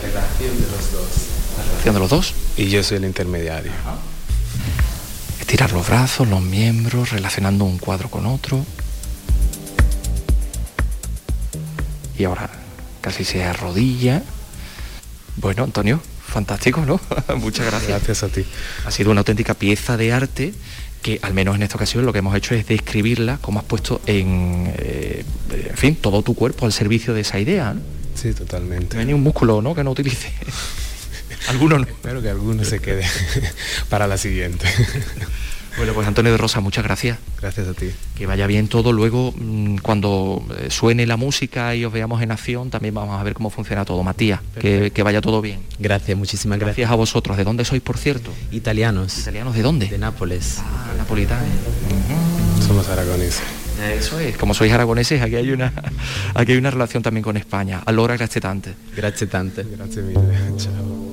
[0.00, 1.08] relación de los dos.
[1.56, 2.34] La relación de los dos.
[2.56, 3.72] Y yo soy el intermediario.
[5.40, 8.64] Estirar los brazos, los miembros, relacionando un cuadro con otro.
[12.18, 12.50] Y ahora
[13.00, 14.22] casi se arrodilla.
[15.36, 17.00] Bueno, Antonio, fantástico, ¿no?
[17.36, 17.90] Muchas gracias.
[17.90, 18.44] Gracias a ti.
[18.84, 20.52] Ha sido una auténtica pieza de arte
[21.02, 24.00] que al menos en esta ocasión lo que hemos hecho es describirla como has puesto
[24.06, 25.24] en, eh,
[25.70, 27.76] en fin, todo tu cuerpo al servicio de esa idea.
[28.20, 28.96] Sí, totalmente.
[28.96, 29.74] No hay ni un músculo, ¿no?
[29.74, 30.32] Que no utilice.
[31.48, 31.84] Alguno no.
[31.84, 33.04] Espero que alguno se quede
[33.88, 34.66] para la siguiente.
[35.76, 37.18] Bueno, pues Antonio de Rosa, muchas gracias.
[37.40, 37.92] Gracias a ti.
[38.16, 38.90] Que vaya bien todo.
[38.90, 43.22] Luego, mm, cuando eh, suene la música y os veamos en acción, también vamos a
[43.22, 44.02] ver cómo funciona todo.
[44.02, 45.60] Matías, que, vaya todo bien.
[45.78, 46.78] Gracias, muchísimas gracias.
[46.78, 47.36] Gracias a vosotros.
[47.36, 48.32] ¿De dónde sois, por cierto?
[48.50, 49.20] Italianos.
[49.20, 49.86] ¿Italianos de dónde?
[49.86, 50.58] De Nápoles.
[50.58, 51.46] Ah, napolitanos.
[52.66, 53.67] Somos aragoneses.
[53.78, 55.72] Eso es, como sois aragoneses, aquí hay una,
[56.34, 57.82] aquí hay una relación también con España.
[57.86, 58.74] Allora, grazie tante.
[58.96, 59.64] Grazie tante.
[59.64, 60.20] Grazie mille.
[60.56, 61.08] Ciao.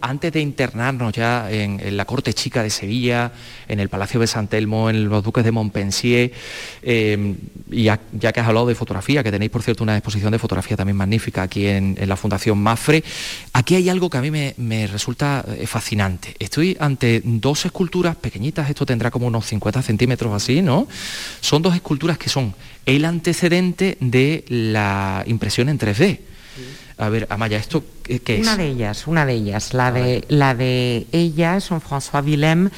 [0.00, 3.32] Antes de internarnos ya en, la corte chica de Sevilla,
[3.68, 6.32] en el Palacio de San Telmo, en los Duques de Montpensier,
[6.82, 7.34] eh,
[7.70, 10.76] y ya, que has hablado de fotografía, que tenéis por cierto una exposición de fotografía
[10.76, 13.02] también magnífica aquí en, la Fundación Mafre,
[13.52, 16.34] aquí hay algo que a mí me, resulta eh, fascinante.
[16.38, 20.88] Estoy ante dos esculturas pequeñitas, esto tendrá como unos 50 centímetros así, ¿no?
[21.40, 22.54] Son dos esculturas que son
[22.86, 26.18] el antecedente de la impresión en 3D.
[26.98, 28.40] A ver, Amaya, ¿esto qué, es?
[28.40, 29.72] Una de ellas, una de ellas.
[29.72, 32.70] La, de, la de ella es un François Willem,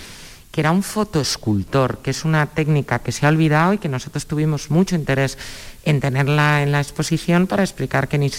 [0.51, 4.27] que era un fotoescultor, que es una técnica que se ha olvidado y que nosotros
[4.27, 5.39] tuvimos mucho interés
[5.85, 8.31] en tenerla en la exposición para explicar que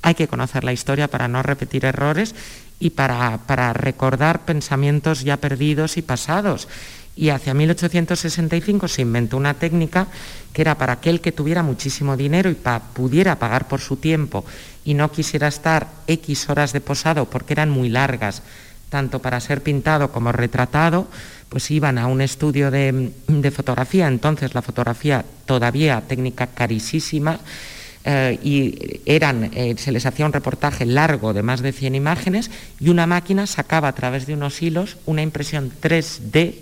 [0.00, 2.34] hay que conocer la historia para no repetir errores
[2.80, 6.68] y para, para recordar pensamientos ya perdidos y pasados
[7.16, 10.06] y hacia 1865 se inventó una técnica
[10.52, 12.56] que era para aquel que tuviera muchísimo dinero y
[12.92, 14.44] pudiera pagar por su tiempo
[14.86, 18.42] y no quisiera estar X horas de posado porque eran muy largas,
[18.88, 21.08] tanto para ser pintado como retratado,
[21.48, 23.12] pues iban a un estudio de,
[23.54, 27.40] fotografía, entonces la fotografía todavía técnica carísima,
[28.04, 32.52] eh, y eran, eh, se les hacía un reportaje largo de más de 100 imágenes
[32.78, 36.54] y una máquina sacaba a través de unos hilos una impresión 3D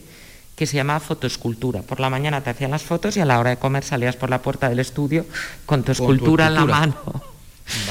[0.57, 1.83] que se llamaba fotoescultura.
[1.83, 4.31] Por la mañana te hacían las fotos y a la hora de comer salías por
[4.31, 5.27] la puerta del estudio
[5.67, 7.34] con tu escultura, en la mano.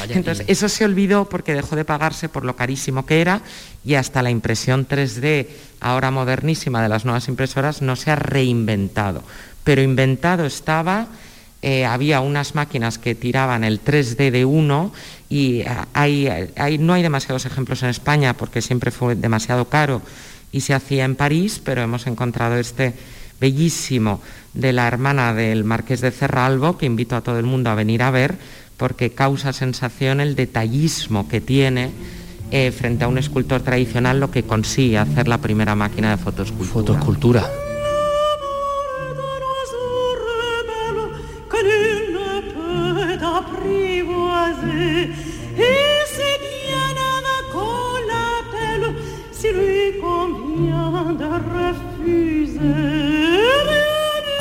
[0.10, 3.42] Entonces, eso se olvidó porque dejó de pagarse por lo carísimo que era
[3.84, 5.48] y hasta la impresión 3D,
[5.80, 9.24] ahora modernísima de las nuevas impresoras, no se ha reinventado.
[9.64, 11.08] Pero inventado estaba,
[11.62, 14.94] eh, había unas máquinas que tiraban el 3D de uno
[15.30, 20.02] y eh, hay, no hay demasiados ejemplos en España porque siempre fue demasiado caro
[20.52, 22.94] y se hacía en París, pero hemos encontrado este
[23.42, 24.22] bellísimo
[24.54, 28.04] de la hermana del marqués de Cerralbo, que invito a todo el mundo a venir
[28.04, 28.38] a ver,
[28.78, 31.92] porque causa sensación el detallismo que tiene
[32.52, 36.72] eh, frente a un escultor tradicional lo que consigue hacer la primera máquina de fotoscultura.
[36.72, 37.63] Fotoscultura.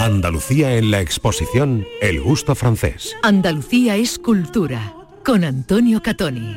[0.02, 3.14] Andalucía en la exposición El gusto francés.
[3.22, 6.56] Andalucía es cultura con Antonio Catoni.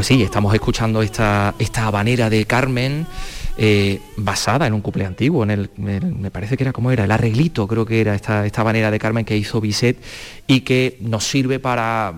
[0.00, 3.06] Pues sí, estamos escuchando esta, esta habanera de Carmen.
[3.58, 7.10] Eh, basada en un couple antiguo, en el, me parece que era como era, el
[7.10, 9.98] arreglito, creo que era esta, esta habanera de Carmen que hizo Bisset
[10.46, 12.14] y que nos sirve para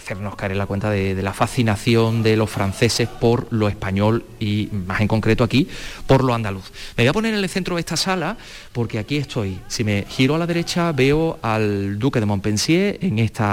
[0.00, 5.00] hacernos caer la cuenta de, la fascinación de los franceses por lo español y más
[5.00, 5.68] en concreto aquí
[6.06, 6.72] por lo andaluz.
[6.96, 8.36] Me voy a poner en el centro de esta sala
[8.72, 9.58] porque aquí estoy.
[9.68, 13.44] Si me giro a la derecha veo al duque de Montpensier en este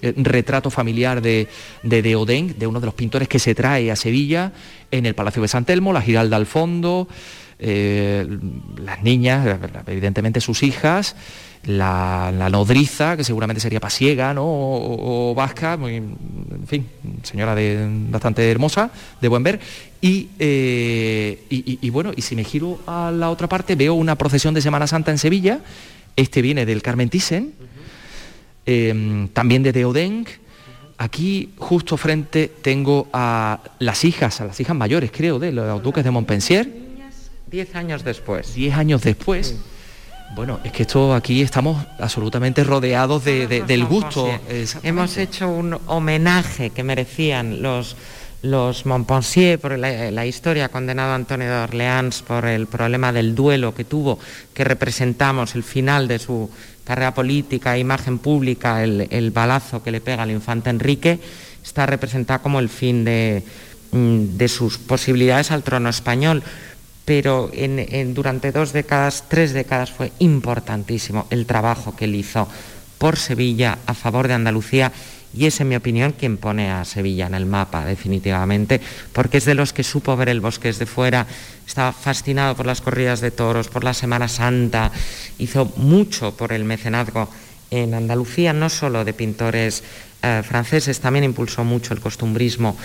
[0.00, 1.48] retrato familiar de,
[1.82, 4.52] de Deodeng, de uno de los pintores que se trae a Sevilla
[4.90, 7.08] en el Palacio de San Telmo, la Giralda al fondo,
[7.58, 8.26] eh,
[8.76, 11.16] las niñas, evidentemente sus hijas
[11.64, 14.44] la, nodriza, que seguramente sería pasiega ¿no?
[14.46, 16.86] o, vasca, muy, en fin,
[17.22, 18.90] señora de, bastante hermosa,
[19.20, 19.60] de buen ver.
[20.00, 24.62] Eh, y, bueno, y si me giro a la otra parte, veo una procesión de
[24.62, 25.60] Semana Santa en Sevilla.
[26.16, 27.52] Este viene del Carmen Thyssen,
[28.66, 30.26] em, también de Deodeng.
[31.00, 36.02] Aquí, justo frente, tengo a las hijas, a las hijas mayores, creo, de los duques
[36.02, 36.88] de Montpensier.
[37.50, 38.54] Diez años después.
[38.54, 39.56] Diez años después.
[40.34, 44.28] Bueno, es que esto aquí estamos absolutamente rodeados del gusto.
[44.82, 47.96] Hemos hecho un homenaje que merecían los,
[48.42, 53.74] los Montpensier por la, historia condenado a Antonio de Orleans por el problema del duelo
[53.74, 54.18] que tuvo,
[54.54, 56.50] que representamos el final de su
[56.84, 61.18] carrera política, imagen pública, el, el balazo que le pega al infante Enrique,
[61.64, 63.42] está representado como el fin de,
[63.92, 66.42] mm, de sus posibilidades al trono español
[67.08, 67.50] pero
[68.12, 72.46] durante dos décadas, tres décadas fue importantísimo el trabajo que él hizo
[72.98, 74.92] por Sevilla a favor de Andalucía
[75.32, 78.82] y es, en mi opinión, quien pone a Sevilla en el mapa, definitivamente,
[79.14, 81.26] porque es de los que supo ver el bosque desde fuera,
[81.66, 84.92] estaba fascinado por las corridas de toros, por la Semana Santa,
[85.38, 87.30] hizo mucho por el mecenazgo
[87.70, 89.82] en Andalucía, no solo de pintores
[90.22, 92.76] eh, franceses, también impulsó mucho el costumbrismo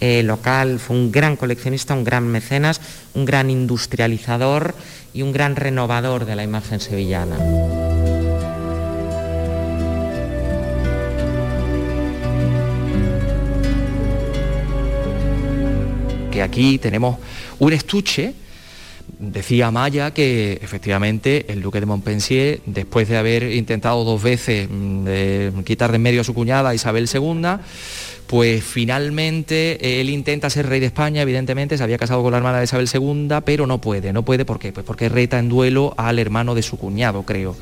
[0.00, 2.80] eh, local, fue un gran coleccionista, un gran mecenas,
[3.14, 4.74] un gran industrializador
[5.14, 7.36] y un gran renovador de la imagen sevillana.
[16.30, 17.18] Que aquí tenemos
[17.58, 18.34] un estuche
[19.18, 25.60] Decía Maya que efectivamente el duque de Montpensier, después de haber intentado dos veces mm,
[25.64, 27.58] quitar de en medio a su cuñada Isabel II,
[28.26, 32.58] pues finalmente él intenta ser rey de España, evidentemente, se había casado con la hermana
[32.58, 34.72] de Isabel II, pero no puede, no puede, ¿por qué?
[34.72, 37.54] Pues porque reta en duelo al hermano de su cuñado, creo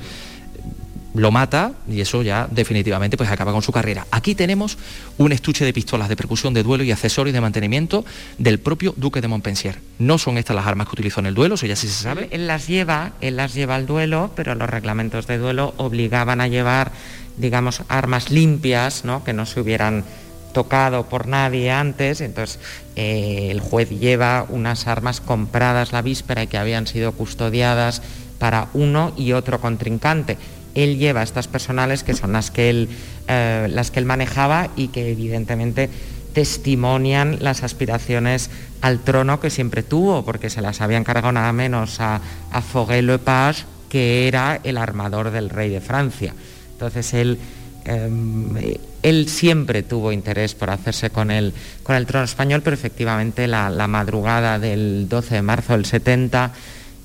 [1.14, 4.06] lo mata y eso ya definitivamente pues acaba con su carrera.
[4.10, 4.78] Aquí tenemos
[5.18, 8.04] un estuche de pistolas de percusión de duelo y accesorios de mantenimiento
[8.38, 9.78] del propio duque de Montpensier.
[9.98, 12.28] No son estas las armas que utilizó en el duelo, eso ya sí se sabe.
[12.30, 16.48] Él, las lleva, él las lleva al duelo, pero los reglamentos de duelo obligaban a
[16.48, 16.92] llevar,
[17.36, 19.24] digamos, armas limpias, ¿no?
[19.24, 20.04] que no se hubieran
[20.52, 22.58] tocado por nadie antes, entonces
[22.96, 28.02] eh, el juez lleva unas armas compradas la víspera y que habían sido custodiadas
[28.40, 30.38] para uno y otro contrincante
[30.74, 32.88] él lleva estas personales que son las que él,
[33.28, 35.90] eh, las que él manejaba y que evidentemente
[36.32, 38.50] testimonian las aspiraciones
[38.80, 42.20] al trono que siempre tuvo, porque se las habían cargado nada menos a,
[42.52, 46.34] a Foguet-Lepage, que era el armador del rey de Francia.
[46.72, 47.38] Entonces él,
[47.84, 48.54] em,
[49.02, 51.52] él siempre tuvo interés por hacerse con el,
[51.82, 56.52] con el trono español, pero efectivamente la, la madrugada del 12 de marzo del 70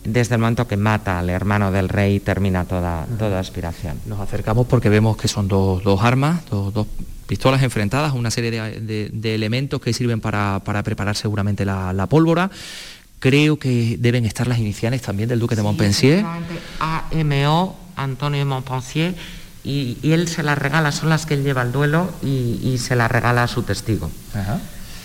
[0.05, 3.99] desde el momento que mata al hermano del rey termina toda, toda aspiración.
[4.05, 6.87] Nos acercamos porque vemos que son dos, armas, dos,
[7.27, 12.51] pistolas enfrentadas, una serie de, elementos que sirven para, preparar seguramente la, pólvora.
[13.19, 16.23] Creo que deben estar las iniciales también del duque de Montpensier.
[16.79, 19.15] AMO, Antonio de Montpensier,
[19.63, 23.09] y, él se las regala, son las que él lleva al duelo y, se las
[23.09, 24.11] regala a su testigo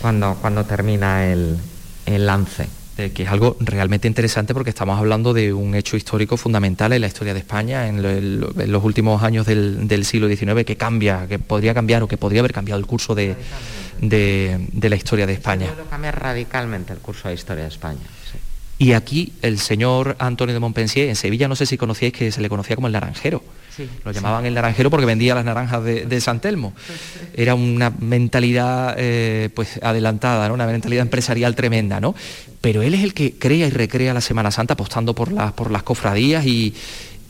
[0.02, 1.58] cuando, cuando termina el
[2.06, 2.79] lance.
[3.00, 7.00] Eh, que es algo realmente interesante porque estamos hablando de un hecho histórico fundamental en
[7.00, 11.72] la historia de España en, los últimos años del, siglo XIX que cambia, que podría
[11.72, 13.36] cambiar o que podría haber cambiado el curso de,
[14.00, 15.68] la historia de España.
[15.88, 18.00] Cambia radicalmente el curso de la historia de España.
[18.76, 22.42] Y aquí el señor Antonio de Montpensier, en Sevilla no sé si conocíais que se
[22.42, 23.42] le conocía como el naranjero.
[24.04, 26.72] Lo llamaban el naranjero porque vendía las naranjas de, San Telmo.
[27.34, 30.54] Era una mentalidad eh, pues adelantada, ¿no?
[30.54, 32.14] una mentalidad empresarial tremenda, ¿no?
[32.60, 35.70] Pero él es el que crea y recrea la Semana Santa apostando por las, por
[35.70, 36.74] las cofradías y,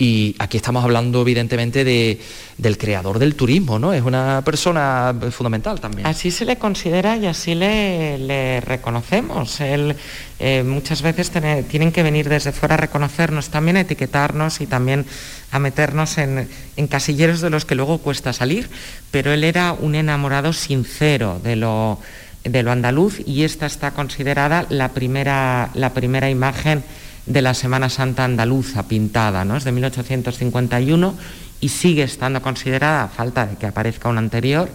[0.01, 3.93] y aquí estamos hablando evidentemente del creador del turismo, ¿no?
[3.93, 6.07] Es una persona fundamental también.
[6.07, 9.61] Así se le considera y así le, reconocemos.
[9.61, 9.95] Él,
[10.39, 11.31] eh, muchas veces
[11.69, 15.05] tienen que venir desde fuera a reconocernos, también a etiquetarnos y también
[15.53, 16.49] a meternos en,
[16.89, 18.71] casilleros de los que luego cuesta salir,
[19.11, 21.99] pero él era un enamorado sincero de lo,
[22.45, 26.85] andaluz y esta está considerada la primera imagen
[27.27, 29.57] de la Semana Santa andaluza pintada, ¿no?
[29.57, 31.15] Es de 1851
[31.61, 34.71] y sigue estando considerada, a falta de que aparezca un anterior,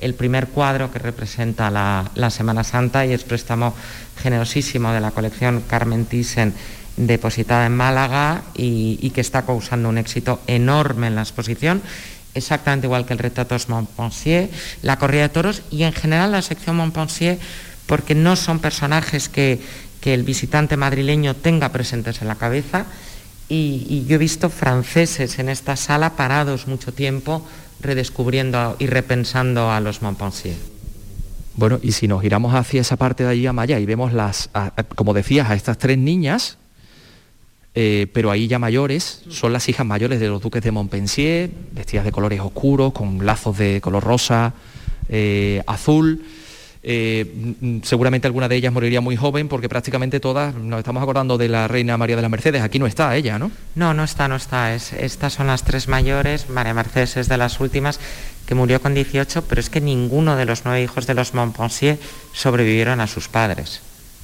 [0.00, 3.74] el primer cuadro que representa la, Semana Santa y es préstamo
[4.22, 6.52] generosísimo de la colección Carmen Thyssen
[6.96, 11.82] depositada en Málaga y, que está causando un éxito enorme en la exposición,
[12.34, 14.50] exactamente igual que el retrato Montpensier,
[14.82, 17.38] la corrida de toros y en general la sección Montpensier,
[17.86, 19.60] porque no son personajes que,
[20.04, 22.84] que el visitante madrileño tenga presentes en la cabeza.
[23.48, 27.42] Y, yo he visto franceses en esta sala parados mucho tiempo
[27.80, 30.56] redescubriendo y repensando a los Montpensier.
[31.56, 34.50] Bueno, y si nos giramos hacia esa parte de allí a Maya y vemos las,
[34.94, 36.58] como decías, a estas tres niñas,
[37.74, 42.04] eh, pero ahí ya mayores, son las hijas mayores de los duques de Montpensier, vestidas
[42.04, 44.52] de colores oscuros, con lazos de color rosa,
[45.08, 46.22] eh, azul.
[46.86, 51.48] Eh, seguramente alguna de ellas moriría muy joven porque prácticamente todas, nos estamos acordando de
[51.48, 53.50] la reina María de las Mercedes, aquí no está ella, ¿no?
[53.74, 54.74] No, no está, no está.
[54.74, 58.00] estas son las tres mayores, María Mercedes es de las últimas,
[58.46, 61.98] que murió con 18, pero es que ninguno de los nueve hijos de los Montpensier
[62.34, 63.80] sobrevivieron a sus padres.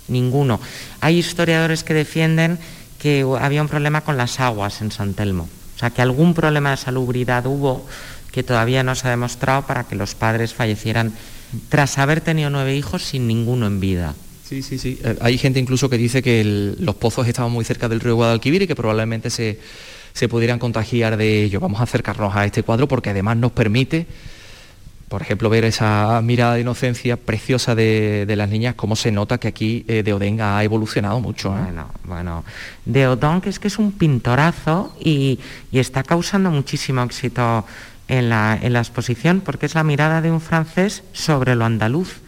[0.09, 0.61] Ninguno.
[1.01, 2.59] Hay historiadores que defienden
[2.99, 5.49] que había un problema con las aguas en San Telmo.
[5.77, 7.87] O sea, que algún problema de salubridad hubo
[8.33, 11.15] que todavía no se ha demostrado para que los padres fallecieran
[11.69, 14.15] tras haber tenido nueve hijos sin ninguno en vida.
[14.51, 14.99] Sí, sí, sí.
[15.05, 18.63] Eh, hay gente incluso que dice que los pozos estaban muy cerca del río Guadalquivir
[18.63, 19.59] y que probablemente se,
[20.29, 21.61] pudieran contagiar de ello.
[21.61, 24.07] Vamos a acercarnos a este cuadro porque además nos permite
[25.09, 29.49] por ejemplo, ver esa mirada de inocencia preciosa de, las niñas, cómo se nota que
[29.49, 31.51] aquí de Deodén ha evolucionado mucho.
[31.51, 32.45] Bueno, bueno,
[32.85, 35.41] Deodón que es que es un pintorazo y,
[35.73, 37.65] está causando muchísimo éxito
[38.11, 42.21] en la, en la exposición porque es la mirada de un francés sobre lo andaluz.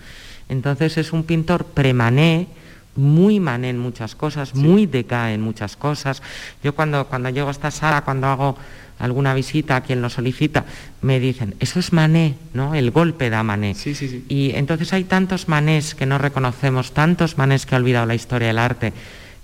[0.49, 2.47] Entonces es un pintor premané,
[2.95, 6.23] muy mané en muchas cosas, muy decae en muchas cosas.
[6.63, 8.57] Yo cuando, cuando llego a esta sala, cuando hago
[9.01, 10.65] alguna visita a quien lo solicita,
[11.01, 12.77] me dicen, eso es mané, ¿no?
[12.77, 13.75] El golpe da mané.
[13.75, 14.25] Sí, sí, sí.
[14.29, 18.49] Y entonces hay tantos manés que no reconocemos, tantos manés que ha olvidado la historia
[18.49, 18.93] del arte,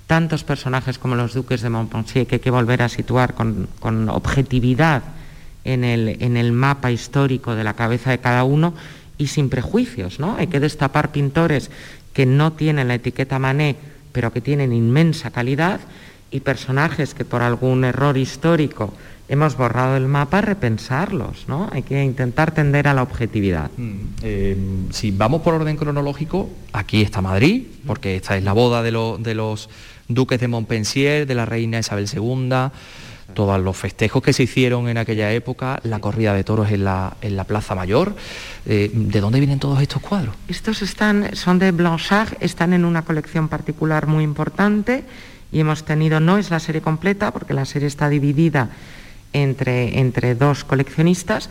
[0.06, 4.08] tantos personajes como los duques de Montpensier que hay que volver a situar con, con
[4.08, 5.02] objetividad
[5.72, 8.74] en el, en el mapa histórico de la cabeza de cada uno
[9.18, 10.36] y sin prejuicios, ¿no?
[10.36, 11.70] Hay que destapar pintores
[12.12, 13.76] que no tienen la etiqueta Mané,
[14.12, 15.80] pero que tienen inmensa calidad,
[16.30, 18.92] y personajes que por algún error histórico
[19.28, 21.68] hemos borrado el mapa, repensarlos, ¿no?
[21.72, 23.70] Hay que intentar tender a la objetividad.
[23.76, 23.92] Mm,
[24.22, 24.56] eh,
[24.90, 29.34] si vamos por orden cronológico, aquí está Madrid, porque esta es la boda de, de
[29.34, 29.68] los
[30.08, 32.70] duques de Montpensier, de la reina Isabel II,
[33.34, 37.16] todos los festejos que se hicieron en aquella época, la corrida de toros en la,
[37.20, 38.16] en la Plaza Mayor.
[38.66, 40.34] Eh, ¿De dónde vienen todos estos cuadros?
[40.48, 45.04] Estos están, son de Blanchard, están en una colección particular muy importante
[45.52, 48.70] y hemos tenido, no es la serie completa, porque la serie está dividida
[49.32, 51.48] entre, entre dos coleccionistas,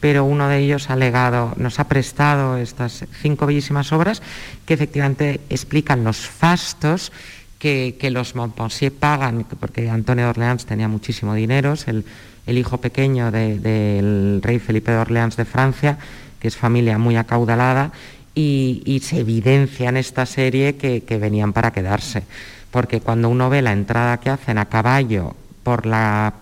[0.00, 4.22] pero uno de ellos ha legado, nos ha prestado estas cinco bellísimas obras
[4.66, 7.12] que efectivamente explican los fastos
[7.60, 12.04] que, los Montpensier pagan, porque Antonio de Orleans tenía muchísimo dinero, es el,
[12.46, 15.98] hijo pequeño del rey Felipe de Orleans de Francia,
[16.40, 17.92] que es familia muy acaudalada,
[18.34, 22.24] y, se evidencia en esta serie que, venían para quedarse,
[22.70, 26.32] porque cuando uno ve la entrada que hacen a caballo por la,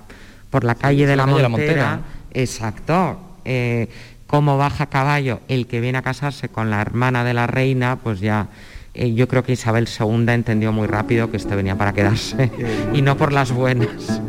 [0.50, 2.00] por la calle de la, Montera,
[2.32, 3.88] exacto, eh,
[4.28, 7.96] cómo baja a caballo el que viene a casarse con la hermana de la reina,
[7.96, 8.46] pues ya
[8.94, 12.50] eh, yo creo que Isabel II entendió muy rápido que esto venía para quedarse
[12.92, 14.20] y no por las buenas.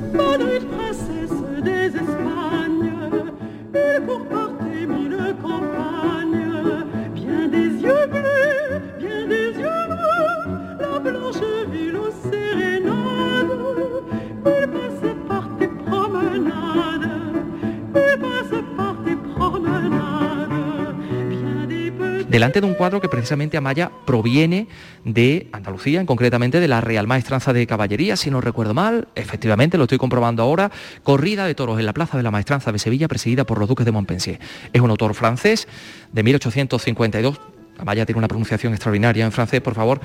[22.30, 24.68] Delante de un cuadro que precisamente Amaya proviene
[25.04, 29.84] de Andalucía, concretamente de la Real Maestranza de Caballería, si no recuerdo mal, efectivamente lo
[29.84, 30.72] estoy comprobando ahora,
[31.04, 33.86] corrida de toros en la Plaza de la Maestranza de Sevilla, presidida por los duques
[33.86, 34.40] de Montpensier.
[34.72, 35.68] Es un autor francés
[36.14, 37.42] de 1852,
[37.80, 40.02] Amaya tiene una pronunciación extraordinaria en francés, por favor.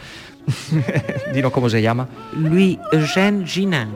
[1.34, 2.08] Dinos cómo se llama.
[2.32, 3.88] Louis Eugène Ginin.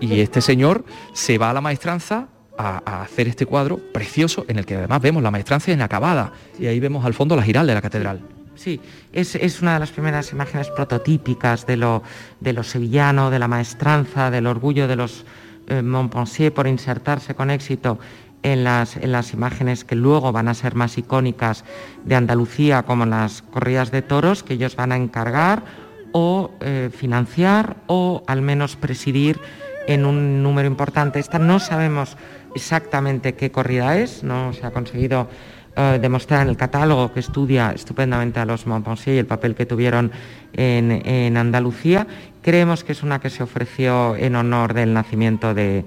[0.00, 2.26] Y este señor se va a la maestranza
[2.58, 6.80] a, hacer este cuadro precioso en el que además vemos la maestrancia inacabada y ahí
[6.80, 8.20] vemos al fondo la giral de la catedral.
[8.56, 8.80] Sí,
[9.12, 12.02] es, una de las primeras imágenes prototípicas de lo,
[12.40, 15.24] de lo sevillano, de la maestranza, del orgullo de los
[15.68, 18.00] eh, Montpensier por insertarse con éxito
[18.42, 21.64] en las, en las, imágenes que luego van a ser más icónicas
[22.04, 25.62] de Andalucía, como las corridas de toros, que ellos van a encargar
[26.12, 29.40] o eh, financiar o al menos presidir
[29.86, 31.18] en un número importante.
[31.18, 32.16] Esta no sabemos
[32.54, 35.28] exactamente qué corrida es, no se ha conseguido
[35.80, 39.64] eh, demostrar en el catálogo que estudia estupendamente a los Montpensier y el papel que
[39.64, 40.10] tuvieron
[40.52, 42.04] en, Andalucía.
[42.42, 45.84] Creemos que es una que se ofreció en honor del nacimiento de,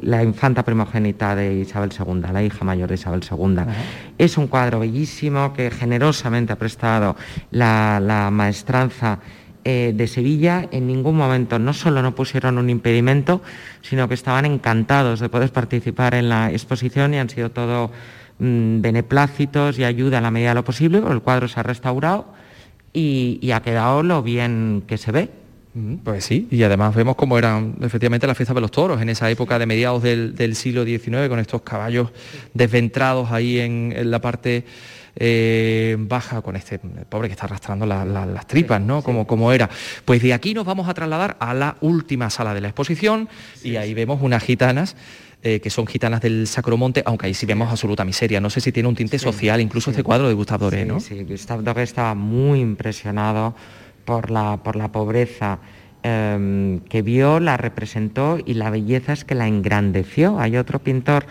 [0.00, 3.64] la, infanta primogénita de Isabel II, la hija mayor de Isabel II.
[4.16, 7.16] Es un cuadro bellísimo que generosamente ha prestado
[7.50, 9.18] la maestranza
[9.66, 13.40] eh, de Sevilla en ningún momento no solo no pusieron un impedimento,
[13.80, 17.90] sino que estaban encantados de poder participar en la exposición y han sido todo
[18.40, 22.26] mm, beneplácitos y ayuda en la medida de lo posible, el cuadro se ha restaurado
[22.92, 25.30] y, ha quedado lo bien que se ve.
[25.72, 29.08] Mm, pues sí, y además vemos cómo eran efectivamente las fiestas de los toros en
[29.08, 32.10] esa época de mediados del, siglo XIX, con estos caballos
[32.52, 34.66] desventrados ahí en la parte
[35.16, 39.02] eh, baja con este pobre que está arrastrando las tripas, ¿no?
[39.02, 39.68] Como, como era.
[40.04, 43.28] Pues de aquí nos vamos a trasladar a la última sala de la exposición
[43.62, 44.96] y ahí vemos unas gitanas
[45.46, 48.40] eh, que son gitanas del Sacromonte, aunque ahí sí vemos absoluta miseria.
[48.40, 51.00] No sé si tiene un tinte social, incluso este cuadro de Gustave Doré, ¿no?
[51.00, 53.54] Sí, Gustave Doré estaba muy impresionado
[54.06, 55.58] por la, por la pobreza
[56.02, 60.40] em, que vio, la representó y la belleza es que la engrandeció.
[60.40, 61.26] Hay otro pintor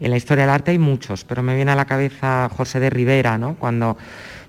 [0.00, 2.90] en la historia del arte hay muchos, pero me viene a la cabeza José de
[2.90, 3.54] Rivera, ¿no?
[3.56, 3.96] cuando,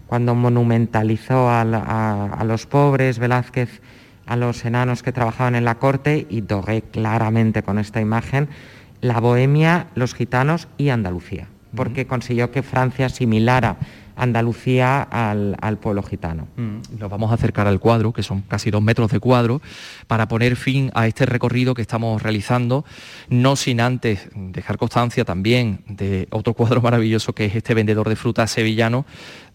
[0.08, 3.82] cuando monumentalizó a, los pobres, Velázquez
[4.26, 8.48] a los enanos que trabajaban en la corte y Doré claramente con esta imagen
[9.02, 11.48] la bohemia, los gitanos y Andalucía.
[11.76, 13.78] porque consiguió que Francia asimilara
[14.20, 16.48] Andalucía al, pueblo gitano.
[16.58, 19.62] Mm, nos vamos a acercar al cuadro, que son casi dos metros de cuadro,
[20.08, 22.86] para poner fin a este recorrido que estamos realizando,
[23.30, 28.16] no sin antes dejar constancia también de otro cuadro maravilloso que es este vendedor de
[28.16, 29.06] frutas sevillano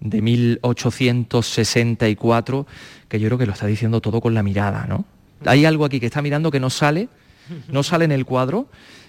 [0.00, 2.66] de 1864,
[3.08, 5.04] que yo creo que lo está diciendo todo con la mirada, ¿no?
[5.46, 7.10] Hay algo aquí que está mirando que no sale,
[7.68, 8.66] no sale en el cuadro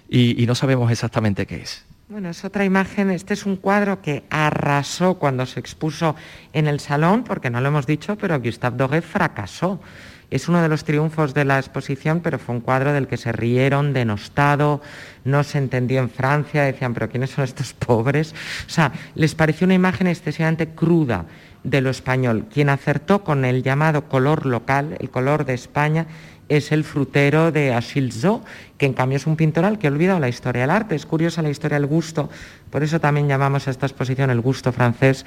[0.09, 1.85] y no sabemos exactamente qué es.
[2.07, 3.09] Bueno, es otra imagen.
[3.09, 6.15] Este es un cuadro que arrasó cuando se expuso
[6.53, 9.81] en el salón, porque no lo hemos dicho, pero Gustave Doré fracasó.
[10.29, 13.31] Es uno de los triunfos de la exposición, pero fue un cuadro del que se
[13.31, 14.81] rieron, denostado,
[15.23, 18.35] no se entendió en Francia, decían, pero ¿quiénes son estos pobres?
[18.67, 21.25] O sea, les pareció una imagen excesivamente cruda
[21.63, 22.45] de lo español.
[22.53, 26.05] Quien acertó con el llamado color local, el color de España,
[26.49, 28.43] es el frutero de Achille Zo,
[28.77, 30.95] que en cambio es un pintor al que ha olvidado la historia del arte.
[30.95, 32.29] Es curiosa la historia del gusto,
[32.69, 35.25] por eso también llamamos a esta exposición el gusto francés,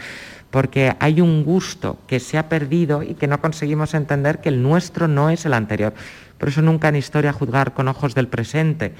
[0.50, 4.62] porque hay un gusto que se ha perdido y que no conseguimos entender que el
[4.62, 5.94] nuestro no es el anterior.
[6.38, 8.94] Por eso nunca en historia juzgar con ojos del presente.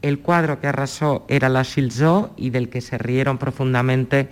[0.00, 4.28] El cuadro que arrasó era la Zo y del que se rieron profundamente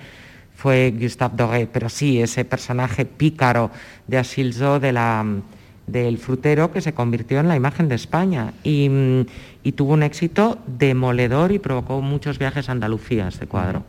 [0.54, 3.70] fue Gustave Doré, pero sí, ese personaje pícaro
[4.06, 5.24] de Achille Zo de la
[5.86, 9.20] del frutero que se convirtió en la imagen de España mm,
[9.62, 13.84] y, tuvo un éxito demoledor y provocó muchos viajes a Andalucía este cuadro.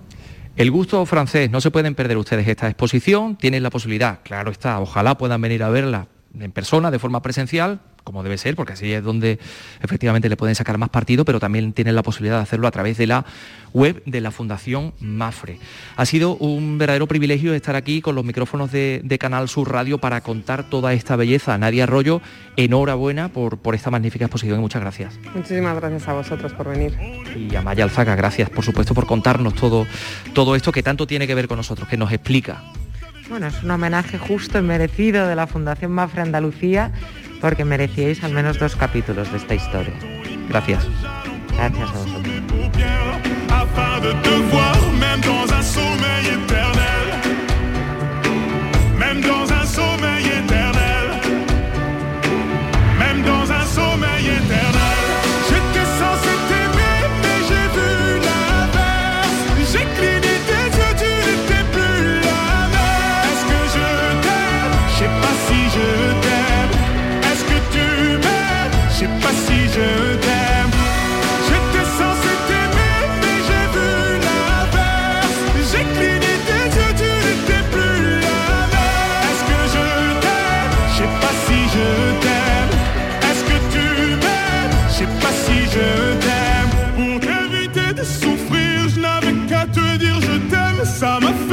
[0.56, 4.80] El gusto francés, no se pueden perder ustedes esta exposición, tienen la posibilidad, claro está,
[4.80, 6.08] ojalá puedan venir a verla
[6.40, 9.40] en persona, de forma presencial, como debe ser, porque así es donde
[9.82, 12.98] efectivamente le pueden sacar más partido, pero también tienen la posibilidad de hacerlo a través
[12.98, 13.26] de la
[13.74, 15.60] web de la Fundación Mafre.
[15.96, 20.22] Ha sido un verdadero privilegio estar aquí con los micrófonos de, Canal Sur Radio para
[20.22, 21.58] contar toda esta belleza.
[21.58, 22.20] Nadia Arroyo,
[22.58, 25.18] enhorabuena por, por esta magnífica exposición y muchas gracias.
[25.34, 26.98] Muchísimas gracias a vosotros por venir.
[27.38, 29.88] Y a Maya Alzaga, gracias por supuesto por contarnos todo,
[30.34, 32.64] todo esto que tanto tiene que ver con nosotros, que nos explica.
[33.30, 36.92] Bueno, es un homenaje justo y merecido de la Fundación Mafre Andalucía
[37.44, 39.94] porque merecíais al menos dos capítulos de esta historia.
[40.48, 40.88] Gracias.
[41.58, 42.34] Gracias a vosotros.
[90.94, 91.53] Si